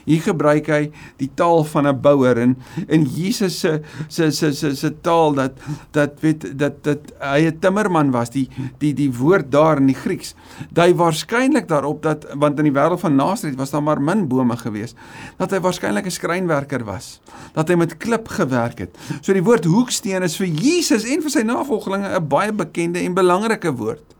Hier 0.04 0.20
gebruik 0.24 0.68
hy 0.68 0.90
die 1.20 1.30
taal 1.34 1.64
van 1.64 1.86
'n 1.86 2.00
bouer 2.00 2.38
en 2.38 2.56
in 2.88 3.04
Jesus 3.04 3.58
se 3.60 3.80
se 4.08 4.30
se 4.30 4.52
se 4.52 4.74
se 4.76 4.90
taal 5.00 5.34
dat 5.34 5.52
dat 5.92 6.20
weet 6.20 6.58
dat 6.58 6.84
dat 6.84 7.12
hy 7.20 7.46
'n 7.46 7.58
timmerman 7.60 8.10
was. 8.10 8.30
Die 8.30 8.48
die 8.78 8.94
die 8.94 9.12
woord 9.12 9.50
daar 9.50 9.76
in 9.76 9.86
die 9.86 9.94
Grieks. 9.94 10.34
Dui 10.72 10.94
waarskynlik 10.94 11.68
daarop 11.68 12.02
dat 12.02 12.26
want 12.34 12.58
in 12.58 12.64
die 12.64 12.72
wêreld 12.72 13.00
van 13.00 13.16
Nasaret 13.16 13.56
was 13.56 13.70
daar 13.70 13.82
maar 13.82 14.00
min 14.00 14.28
bome 14.28 14.56
gewees. 14.56 14.94
Dat 15.36 15.50
hy 15.50 15.60
waarskynlik 15.60 16.06
'n 16.06 16.10
skrynwerker 16.10 16.84
was. 16.84 17.20
Dat 17.54 17.68
hy 17.68 17.74
met 17.74 17.96
klip 17.96 18.28
gewerk 18.28 18.78
het. 18.78 18.96
So 19.20 19.32
die 19.32 19.42
woord 19.42 19.64
hoeksteen 19.64 20.22
is 20.22 20.36
vir 20.36 20.46
Jesus 20.46 21.04
en 21.04 21.22
vir 21.22 21.30
sy 21.30 21.42
navolgelinge 21.42 22.08
'n 22.08 22.28
baie 22.28 22.52
bekende 22.52 22.98
en 22.98 23.14
belangrike 23.14 23.72
woord. 23.72 24.14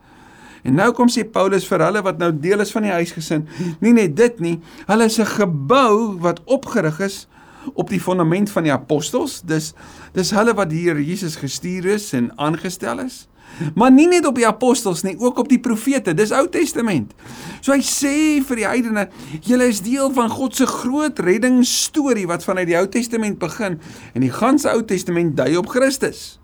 En 0.65 0.73
nou 0.79 0.89
kom 0.97 1.09
sê 1.11 1.23
Paulus 1.29 1.67
vir 1.69 1.83
hulle 1.85 2.01
wat 2.05 2.17
nou 2.21 2.31
deel 2.33 2.63
is 2.63 2.73
van 2.73 2.87
die 2.87 2.93
huisgesin, 2.95 3.45
nie 3.85 3.93
net 3.93 4.15
dit 4.17 4.39
nie, 4.41 4.55
hulle 4.89 5.05
is 5.05 5.19
'n 5.19 5.29
gebou 5.37 6.17
wat 6.19 6.41
opgerig 6.45 6.99
is 6.99 7.27
op 7.73 7.89
die 7.89 8.01
fondament 8.01 8.49
van 8.49 8.63
die 8.63 8.73
apostels. 8.73 9.41
Dis 9.45 9.73
dis 10.13 10.31
hulle 10.31 10.53
wat 10.53 10.71
Here 10.71 11.05
Jesus 11.05 11.35
gestuur 11.35 11.85
is 11.85 12.13
en 12.13 12.31
aangestel 12.37 12.99
is. 12.99 13.27
Maar 13.75 13.91
nie 13.91 14.07
net 14.07 14.25
op 14.25 14.35
die 14.35 14.47
apostels 14.47 15.01
nie, 15.01 15.15
ook 15.19 15.37
op 15.37 15.49
die 15.49 15.59
profete. 15.59 16.13
Dis 16.13 16.31
Ou 16.31 16.47
Testament. 16.51 17.13
So 17.61 17.71
hy 17.71 17.81
sê 17.85 18.15
vir 18.45 18.55
die 18.55 18.67
heidene, 18.67 19.07
julle 19.41 19.69
is 19.71 19.81
deel 19.85 20.11
van 20.15 20.29
God 20.29 20.55
se 20.55 20.65
groot 20.65 21.19
reddingsstorie 21.19 22.27
wat 22.27 22.43
vanuit 22.43 22.67
die 22.67 22.77
Ou 22.79 22.87
Testament 22.87 23.39
begin 23.39 23.79
en 24.13 24.25
die 24.25 24.33
ganse 24.33 24.69
Ou 24.71 24.83
Testament 24.83 25.37
dui 25.37 25.55
op 25.57 25.71
Christus. 25.71 26.39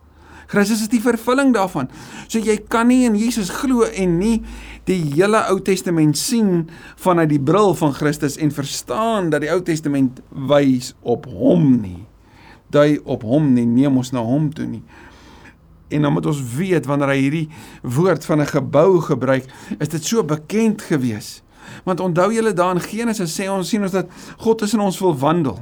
Christus 0.52 0.84
is 0.84 0.92
die 0.92 1.02
vervulling 1.04 1.54
daarvan. 1.56 1.88
So 2.28 2.42
jy 2.44 2.58
kan 2.72 2.90
nie 2.92 3.06
in 3.08 3.16
Jesus 3.16 3.52
glo 3.62 3.86
en 3.88 4.18
nie 4.20 4.42
die 4.90 5.00
hele 5.14 5.46
Ou 5.52 5.62
Testament 5.64 6.20
sien 6.20 6.66
vanuit 7.00 7.30
die 7.32 7.40
bril 7.40 7.72
van 7.80 7.94
Christus 7.96 8.36
en 8.42 8.52
verstaan 8.52 9.30
dat 9.32 9.46
die 9.46 9.52
Ou 9.54 9.62
Testament 9.64 10.20
wys 10.30 10.92
op 11.02 11.30
hom 11.32 11.78
nie. 11.84 12.02
Dui 12.72 13.00
op 13.04 13.24
hom 13.28 13.54
nie, 13.56 13.68
neem 13.68 13.98
ons 14.00 14.12
na 14.16 14.24
hom 14.24 14.50
toe 14.56 14.68
nie. 14.68 14.84
En 15.92 16.08
dan 16.08 16.14
moet 16.16 16.28
ons 16.32 16.44
weet 16.56 16.88
wanneer 16.88 17.12
hy 17.12 17.20
hierdie 17.20 17.48
woord 17.84 18.26
van 18.26 18.42
'n 18.42 18.52
gebou 18.52 19.00
gebruik, 19.08 19.48
is 19.80 19.88
dit 19.88 20.04
so 20.04 20.24
bekend 20.24 20.82
gewees. 20.82 21.42
Want 21.84 22.00
onthou 22.00 22.32
julle 22.34 22.54
daar 22.54 22.76
in 22.76 22.82
Genesis 22.82 23.40
sê 23.40 23.48
ons 23.48 23.70
sien 23.70 23.84
ons 23.84 23.92
dat 23.92 24.08
God 24.38 24.58
tussen 24.58 24.80
ons 24.80 25.00
wil 25.00 25.18
wandel. 25.18 25.60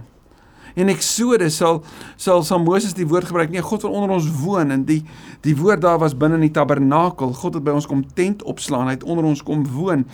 En 0.79 0.91
Eksodus 0.91 1.57
sal 1.59 1.81
sal 2.15 2.43
sal 2.47 2.61
Moses 2.63 2.95
die 2.97 3.07
woord 3.07 3.29
gebruik. 3.29 3.51
Nee, 3.51 3.63
God 3.65 3.83
wil 3.85 3.97
onder 3.99 4.15
ons 4.15 4.29
woon 4.41 4.71
en 4.75 4.85
die 4.87 5.01
die 5.45 5.55
woord 5.59 5.83
daar 5.83 5.99
was 5.99 6.15
binne 6.17 6.39
in 6.39 6.47
die 6.47 6.55
tabernakel. 6.55 7.33
God 7.35 7.59
het 7.59 7.65
by 7.65 7.75
ons 7.75 7.87
kom 7.89 8.05
tent 8.15 8.43
opslaan. 8.47 8.87
Hy 8.87 8.97
het 8.97 9.07
onder 9.07 9.27
ons 9.27 9.43
kom 9.43 9.65
woon. 9.73 10.05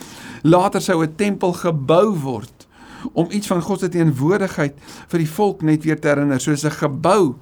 Later 0.43 0.81
sou 0.81 1.03
'n 1.03 1.15
tempel 1.15 1.53
gebou 1.53 2.15
word 2.15 2.67
om 3.13 3.27
iets 3.29 3.47
van 3.47 3.61
God 3.61 3.79
se 3.79 3.89
teenwoordigheid 3.89 4.73
vir 5.07 5.19
die 5.19 5.29
volk 5.29 5.61
net 5.61 5.83
weer 5.83 5.99
te 5.99 6.07
herinner, 6.07 6.41
soos 6.41 6.65
'n 6.65 6.71
gebou 6.71 7.35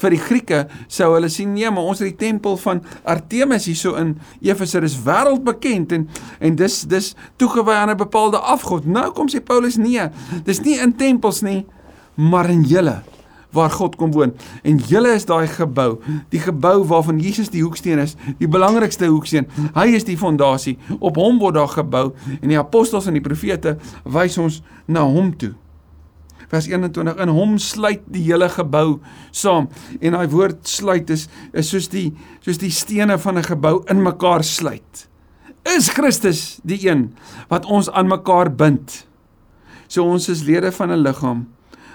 Vir 0.00 0.14
die 0.14 0.20
Grieke 0.20 0.60
sou 0.90 1.12
hulle 1.14 1.28
sien 1.32 1.52
nee, 1.54 1.70
maar 1.70 1.90
ons 1.92 2.00
het 2.02 2.12
die 2.12 2.28
tempel 2.28 2.56
van 2.64 2.82
Artemis 3.08 3.68
hierso 3.70 3.94
in 4.00 4.16
Efese 4.40 4.82
is 4.82 4.96
wêreldbekend 5.04 5.92
en 5.92 6.08
en 6.40 6.56
dis 6.58 6.82
dis 6.90 7.12
toegewy 7.36 7.76
aan 7.76 7.90
'n 7.90 7.96
bepaalde 7.96 8.38
afgod. 8.38 8.86
Nou 8.86 9.12
kom 9.12 9.28
sê 9.28 9.42
Paulus 9.44 9.76
nee, 9.76 10.08
dis 10.44 10.60
nie 10.60 10.78
in 10.78 10.96
tempels 10.96 11.42
nie, 11.42 11.66
maar 12.14 12.50
in 12.50 12.62
julle 12.62 13.02
waar 13.52 13.70
God 13.70 13.96
kom 13.96 14.12
woon. 14.12 14.32
En 14.64 14.78
julle 14.88 15.12
is 15.12 15.26
daai 15.28 15.46
gebou, 15.46 15.98
die 16.32 16.40
gebou 16.40 16.84
waarvan 16.88 17.20
Jesus 17.20 17.50
die 17.52 17.62
hoeksteen 17.62 18.00
is, 18.00 18.14
die 18.40 18.48
belangrikste 18.48 19.10
hoeksteen. 19.12 19.48
Hy 19.76 19.90
is 19.96 20.06
die 20.08 20.16
fondasie. 20.16 20.78
Op 21.00 21.20
hom 21.20 21.40
word 21.42 21.58
daar 21.58 21.72
gebou 21.72 22.12
en 22.40 22.48
die 22.48 22.60
apostels 22.60 23.10
en 23.10 23.18
die 23.18 23.24
profete 23.24 23.76
wys 24.08 24.38
ons 24.40 24.62
na 24.88 25.04
hom 25.04 25.34
toe. 25.36 25.52
Vers 26.52 26.68
21 26.68 27.20
in 27.24 27.32
hom 27.32 27.54
sluit 27.60 28.02
die 28.12 28.24
hele 28.26 28.48
gebou 28.52 28.98
saam 29.32 29.70
en 30.00 30.16
daai 30.16 30.28
woord 30.32 30.66
sluit 30.68 31.08
is 31.12 31.28
is 31.56 31.70
soos 31.72 31.88
die 31.92 32.10
soos 32.44 32.60
die 32.60 32.72
stene 32.72 33.16
van 33.18 33.38
'n 33.38 33.48
gebou 33.48 33.84
in 33.88 34.02
mekaar 34.02 34.44
sluit. 34.44 35.08
Is 35.64 35.88
Christus 35.88 36.60
die 36.64 36.88
een 36.88 37.14
wat 37.48 37.64
ons 37.64 37.90
aan 37.90 38.08
mekaar 38.08 38.50
bind? 38.50 39.06
So 39.88 40.04
ons 40.04 40.28
is 40.28 40.42
lede 40.42 40.72
van 40.72 40.90
'n 40.90 41.02
liggaam, 41.02 41.46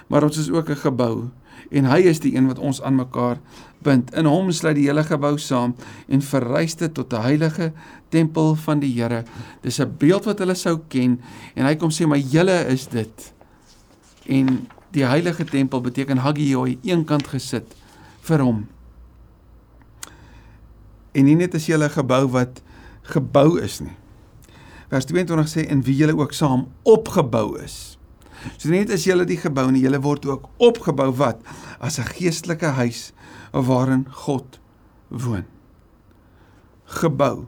maar 0.08 0.24
ons 0.24 0.38
is 0.38 0.50
ook 0.50 0.68
'n 0.70 0.76
gebou 0.76 1.30
en 1.70 1.84
hy 1.84 1.98
is 2.08 2.20
die 2.20 2.34
een 2.34 2.46
wat 2.48 2.58
ons 2.58 2.80
aan 2.82 2.96
mekaar 2.98 3.38
bind. 3.84 4.12
In 4.14 4.24
hom 4.24 4.50
sluit 4.52 4.76
die 4.78 4.86
hele 4.88 5.04
gebou 5.06 5.36
saam 5.38 5.74
en 6.08 6.22
verrys 6.24 6.74
dit 6.74 6.94
tot 6.94 7.12
'n 7.12 7.22
heilige 7.22 7.72
tempel 8.08 8.54
van 8.54 8.80
die 8.80 8.92
Here. 8.92 9.24
Dis 9.62 9.80
'n 9.80 9.94
beeld 9.98 10.24
wat 10.24 10.38
hulle 10.38 10.54
sou 10.54 10.80
ken 10.88 11.20
en 11.54 11.64
hy 11.64 11.76
kom 11.76 11.90
sê 11.90 12.06
maar 12.06 12.18
julle 12.18 12.66
is 12.66 12.86
dit. 12.86 13.32
En 14.26 14.68
die 14.90 15.04
heilige 15.04 15.44
tempel 15.44 15.80
beteken 15.80 16.18
hagioi 16.18 16.78
eenkant 16.82 17.26
gesit 17.26 17.74
vir 18.20 18.40
hom. 18.40 18.66
En 21.12 21.24
nie 21.24 21.36
net 21.36 21.54
as 21.54 21.66
jy 21.66 21.76
'n 21.76 21.90
gebou 21.90 22.28
wat 22.28 22.62
gebou 23.02 23.60
is 23.60 23.80
nie. 23.80 23.96
Vers 24.88 25.04
22 25.04 25.48
sê 25.48 25.68
en 25.68 25.82
wie 25.82 25.96
julle 25.96 26.16
ook 26.16 26.32
saam 26.32 26.68
opgebou 26.82 27.58
is. 27.62 27.97
So 28.56 28.70
net 28.70 28.90
as 28.94 29.06
julle 29.08 29.26
die 29.28 29.38
gebou 29.40 29.68
en 29.68 29.78
julle 29.78 30.00
word 30.00 30.26
ook 30.26 30.48
opgebou 30.58 31.10
wat 31.18 31.42
as 31.80 31.98
'n 31.98 32.10
geestelike 32.14 32.74
huis 32.78 33.12
waarin 33.52 34.06
God 34.10 34.60
woon. 35.08 35.44
Gebou. 36.84 37.46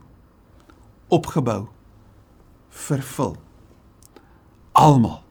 Opgebou. 1.09 1.69
Vervul. 2.69 3.37
Almal. 4.73 5.23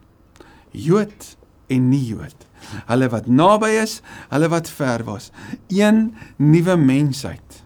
Jood 0.72 1.38
en 1.68 1.90
nie 1.90 2.06
Jood. 2.06 2.48
Hulle 2.86 3.10
wat 3.10 3.28
naby 3.28 3.70
is, 3.82 4.02
hulle 4.30 4.50
wat 4.52 4.70
ver 4.70 5.04
was. 5.04 5.32
Een 5.68 6.16
nuwe 6.38 6.76
mensheid. 6.76 7.64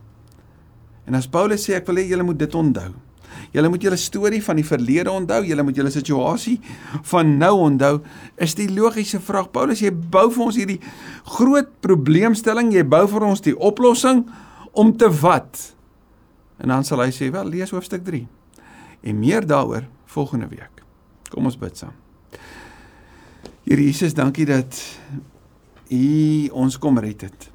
En 1.05 1.15
as 1.15 1.27
Paulus 1.27 1.65
sê 1.65 1.79
ek 1.79 1.87
wil 1.87 1.99
hê 1.99 2.07
julle 2.07 2.23
moet 2.23 2.39
dit 2.39 2.55
onthou. 2.55 2.93
Julle 3.53 3.69
moet 3.69 3.83
julle 3.85 3.97
storie 4.01 4.41
van 4.43 4.57
die 4.57 4.65
verlede 4.65 5.11
onthou, 5.13 5.43
julle 5.45 5.63
moet 5.65 5.77
julle 5.77 5.91
situasie 5.93 6.55
van 7.11 7.35
nou 7.37 7.51
onthou. 7.67 7.99
Is 8.41 8.55
die 8.57 8.69
logiese 8.73 9.21
vraag 9.21 9.51
Paulus, 9.53 9.83
jy 9.83 9.91
bou 9.93 10.25
vir 10.33 10.45
ons 10.47 10.57
hierdie 10.57 10.79
groot 11.35 11.69
probleemstelling, 11.85 12.73
jy 12.73 12.85
bou 12.89 13.03
vir 13.11 13.27
ons 13.29 13.45
die 13.45 13.53
oplossing 13.53 14.25
om 14.73 14.95
te 14.97 15.09
wat? 15.21 15.75
En 16.57 16.73
dan 16.73 16.83
sal 16.83 17.05
hy 17.05 17.11
sê, 17.11 17.29
"Wel, 17.31 17.45
lees 17.45 17.71
hoofstuk 17.71 18.03
3." 18.03 18.27
En 19.03 19.19
meer 19.19 19.45
daaroor 19.45 19.83
volgende 20.05 20.47
week. 20.47 20.83
Kom 21.29 21.45
ons 21.45 21.57
bid 21.57 21.77
saam. 21.77 21.93
Here 23.63 23.83
Jesus, 23.83 24.13
dankie 24.13 24.45
dat 24.45 24.81
U 25.89 26.47
ons 26.51 26.77
kom 26.77 26.99
red 26.99 27.21
het. 27.21 27.49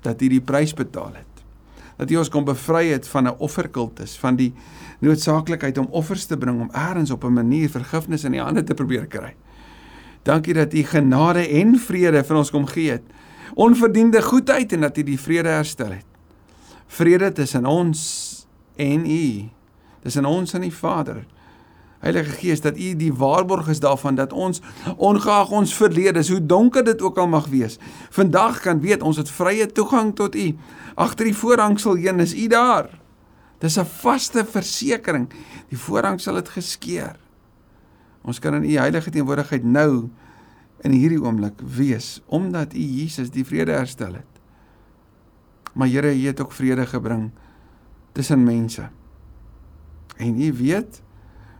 Dat 0.00 0.22
U 0.22 0.28
die 0.28 0.40
prys 0.40 0.74
betaal 0.74 1.12
het. 1.14 1.44
Dat 1.96 2.10
U 2.10 2.16
ons 2.16 2.28
kom 2.28 2.44
bevry 2.44 2.88
het 2.92 3.08
van 3.08 3.28
'n 3.28 3.38
offerkultus, 3.38 4.16
van 4.16 4.36
die 4.36 4.52
noodsaaklikheid 4.98 5.78
om 5.78 5.86
offers 5.90 6.24
te 6.24 6.38
bring 6.38 6.60
om 6.60 6.70
eers 6.72 7.10
op 7.10 7.24
'n 7.24 7.32
manier 7.32 7.70
vergifnis 7.70 8.24
in 8.24 8.32
die 8.32 8.40
hande 8.40 8.64
te 8.64 8.74
probeer 8.74 9.06
kry. 9.06 9.34
Dankie 10.22 10.54
dat 10.54 10.74
U 10.74 10.82
genade 10.82 11.48
en 11.48 11.78
vrede 11.78 12.24
vir 12.24 12.36
ons 12.36 12.50
kom 12.50 12.66
gee 12.66 12.90
het. 12.90 13.02
Onverdiende 13.54 14.22
goedheid 14.22 14.72
en 14.72 14.80
dat 14.80 14.98
U 14.98 15.02
die 15.02 15.20
vrede 15.20 15.48
herstel 15.48 15.90
het. 15.90 16.06
Vrede 16.86 17.32
tussen 17.32 17.66
ons 17.66 18.46
en 18.76 19.06
U. 19.06 19.48
Tussen 20.02 20.24
ons 20.24 20.54
en 20.54 20.60
die 20.60 20.74
Vader. 20.74 21.24
Heilige 21.98 22.30
Gees, 22.30 22.60
dat 22.60 22.76
U 22.76 22.96
die 22.96 23.12
waarborg 23.14 23.68
is 23.68 23.80
daarvan 23.80 24.14
dat 24.14 24.32
ons 24.32 24.60
ongeag 24.96 25.50
ons 25.50 25.74
verlede, 25.74 26.26
hoe 26.28 26.46
donker 26.46 26.84
dit 26.84 27.02
ook 27.02 27.18
al 27.18 27.28
mag 27.28 27.46
wees, 27.46 27.78
vandag 28.10 28.60
kan 28.60 28.80
weet 28.80 29.02
ons 29.02 29.16
het 29.16 29.30
vrye 29.30 29.66
toegang 29.66 30.14
tot 30.14 30.36
U. 30.36 30.52
Agter 30.94 31.24
die 31.24 31.36
voorhangsel 31.36 31.94
heen 31.94 32.20
is 32.20 32.34
U 32.34 32.46
daar. 32.46 33.05
Dis 33.58 33.78
'n 33.78 33.84
vaste 33.84 34.44
versekering. 34.44 35.28
Die 35.68 35.78
voorhang 35.78 36.20
sal 36.20 36.34
dit 36.34 36.48
geskeur. 36.48 37.16
Ons 38.22 38.38
kan 38.38 38.54
in 38.54 38.64
u 38.64 38.76
heilige 38.76 39.10
teenwoordigheid 39.10 39.64
nou 39.64 40.10
in 40.80 40.90
hierdie 40.90 41.22
oomblik 41.22 41.60
wees 41.60 42.22
omdat 42.26 42.74
u 42.74 42.78
Jesus 42.78 43.30
die 43.30 43.44
vrede 43.44 43.72
herstel 43.72 44.14
het. 44.14 44.32
Maar 45.72 45.88
Here, 45.88 46.14
u 46.14 46.26
het 46.26 46.40
ook 46.40 46.52
vrede 46.52 46.86
gebring 46.86 47.30
tussen 48.12 48.44
mense. 48.44 48.88
En 50.16 50.40
u 50.42 50.52
weet 50.52 51.02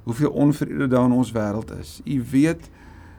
hoeveel 0.02 0.30
onvrede 0.30 0.86
daar 0.88 1.04
in 1.04 1.12
ons 1.12 1.32
wêreld 1.32 1.78
is. 1.80 2.00
U 2.04 2.24
weet 2.30 2.70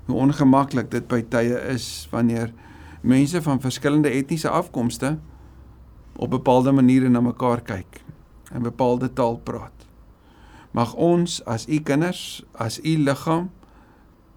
hoe 0.06 0.16
ongemaklik 0.16 0.92
dit 0.92 1.08
by 1.08 1.22
tye 1.30 1.60
is 1.74 2.08
wanneer 2.12 2.54
mense 3.02 3.42
van 3.42 3.62
verskillende 3.62 4.10
etniese 4.10 4.50
afkomste 4.50 5.18
op 6.16 6.30
bepaalde 6.30 6.72
maniere 6.72 7.10
na 7.10 7.22
mekaar 7.22 7.62
kyk 7.62 8.07
en 8.52 8.62
bepaalde 8.62 9.14
taal 9.14 9.38
praat. 9.38 9.86
Mag 10.72 10.94
ons 10.94 11.40
as 11.46 11.68
u 11.68 11.80
kinders, 11.80 12.44
as 12.52 12.80
u 12.84 12.98
liggaam 12.98 13.50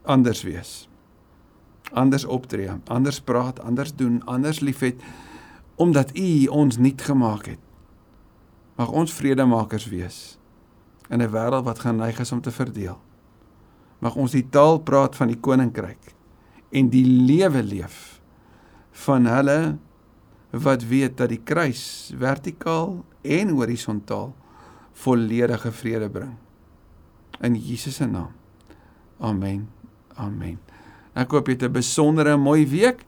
anders 0.03 0.42
wees. 0.42 0.88
Anders 1.92 2.25
optree, 2.25 2.70
anders 2.87 3.20
praat, 3.20 3.61
anders 3.61 3.94
doen, 3.94 4.23
anders 4.25 4.61
liefhet 4.61 5.03
omdat 5.81 6.16
u 6.18 6.46
ons 6.46 6.77
nuut 6.77 7.03
gemaak 7.03 7.46
het. 7.46 7.61
Mag 8.77 8.90
ons 8.92 9.12
vredemakers 9.12 9.87
wees 9.88 10.38
in 11.09 11.23
'n 11.23 11.31
wêreld 11.31 11.64
wat 11.64 11.79
geneig 11.79 12.18
is 12.20 12.33
om 12.33 12.40
te 12.40 12.51
verdeel. 12.51 12.99
Mag 13.99 14.14
ons 14.16 14.31
die 14.31 14.49
taal 14.49 14.79
praat 14.79 15.16
van 15.16 15.29
die 15.29 15.40
koninkryk 15.40 16.14
en 16.70 16.88
die 16.88 17.05
lewe 17.05 17.62
leef 17.62 18.20
van 18.90 19.27
hulle 19.27 19.79
wat 20.51 20.85
weet 20.85 21.17
dat 21.17 21.31
die 21.31 21.41
kruis 21.45 22.13
vertikaal 22.19 23.05
en 23.23 23.53
horisontaal 23.55 24.33
volledige 24.93 25.73
vrede 25.73 26.11
bring. 26.11 26.35
In 27.41 27.55
Jesus 27.55 27.95
se 27.95 28.07
naam. 28.07 28.33
Amen. 29.19 29.69
Amen. 30.15 30.59
Ek 31.15 31.31
hoop 31.31 31.49
jy 31.49 31.55
het 31.55 31.63
'n 31.63 31.73
besondere 31.73 32.37
mooi 32.37 32.67
week 32.67 33.05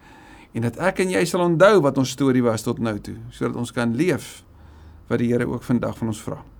en 0.52 0.62
dat 0.62 0.76
ek 0.76 0.98
en 1.00 1.10
jy 1.10 1.24
sal 1.24 1.40
onthou 1.40 1.80
wat 1.80 1.98
ons 1.98 2.10
storie 2.10 2.42
was 2.42 2.62
tot 2.62 2.78
nou 2.78 2.98
toe 3.00 3.16
sodat 3.30 3.56
ons 3.56 3.72
kan 3.72 3.94
leef 3.94 4.44
wat 5.08 5.18
die 5.18 5.32
Here 5.32 5.46
ook 5.46 5.62
vandag 5.62 5.98
van 5.98 6.08
ons 6.08 6.22
vra. 6.22 6.51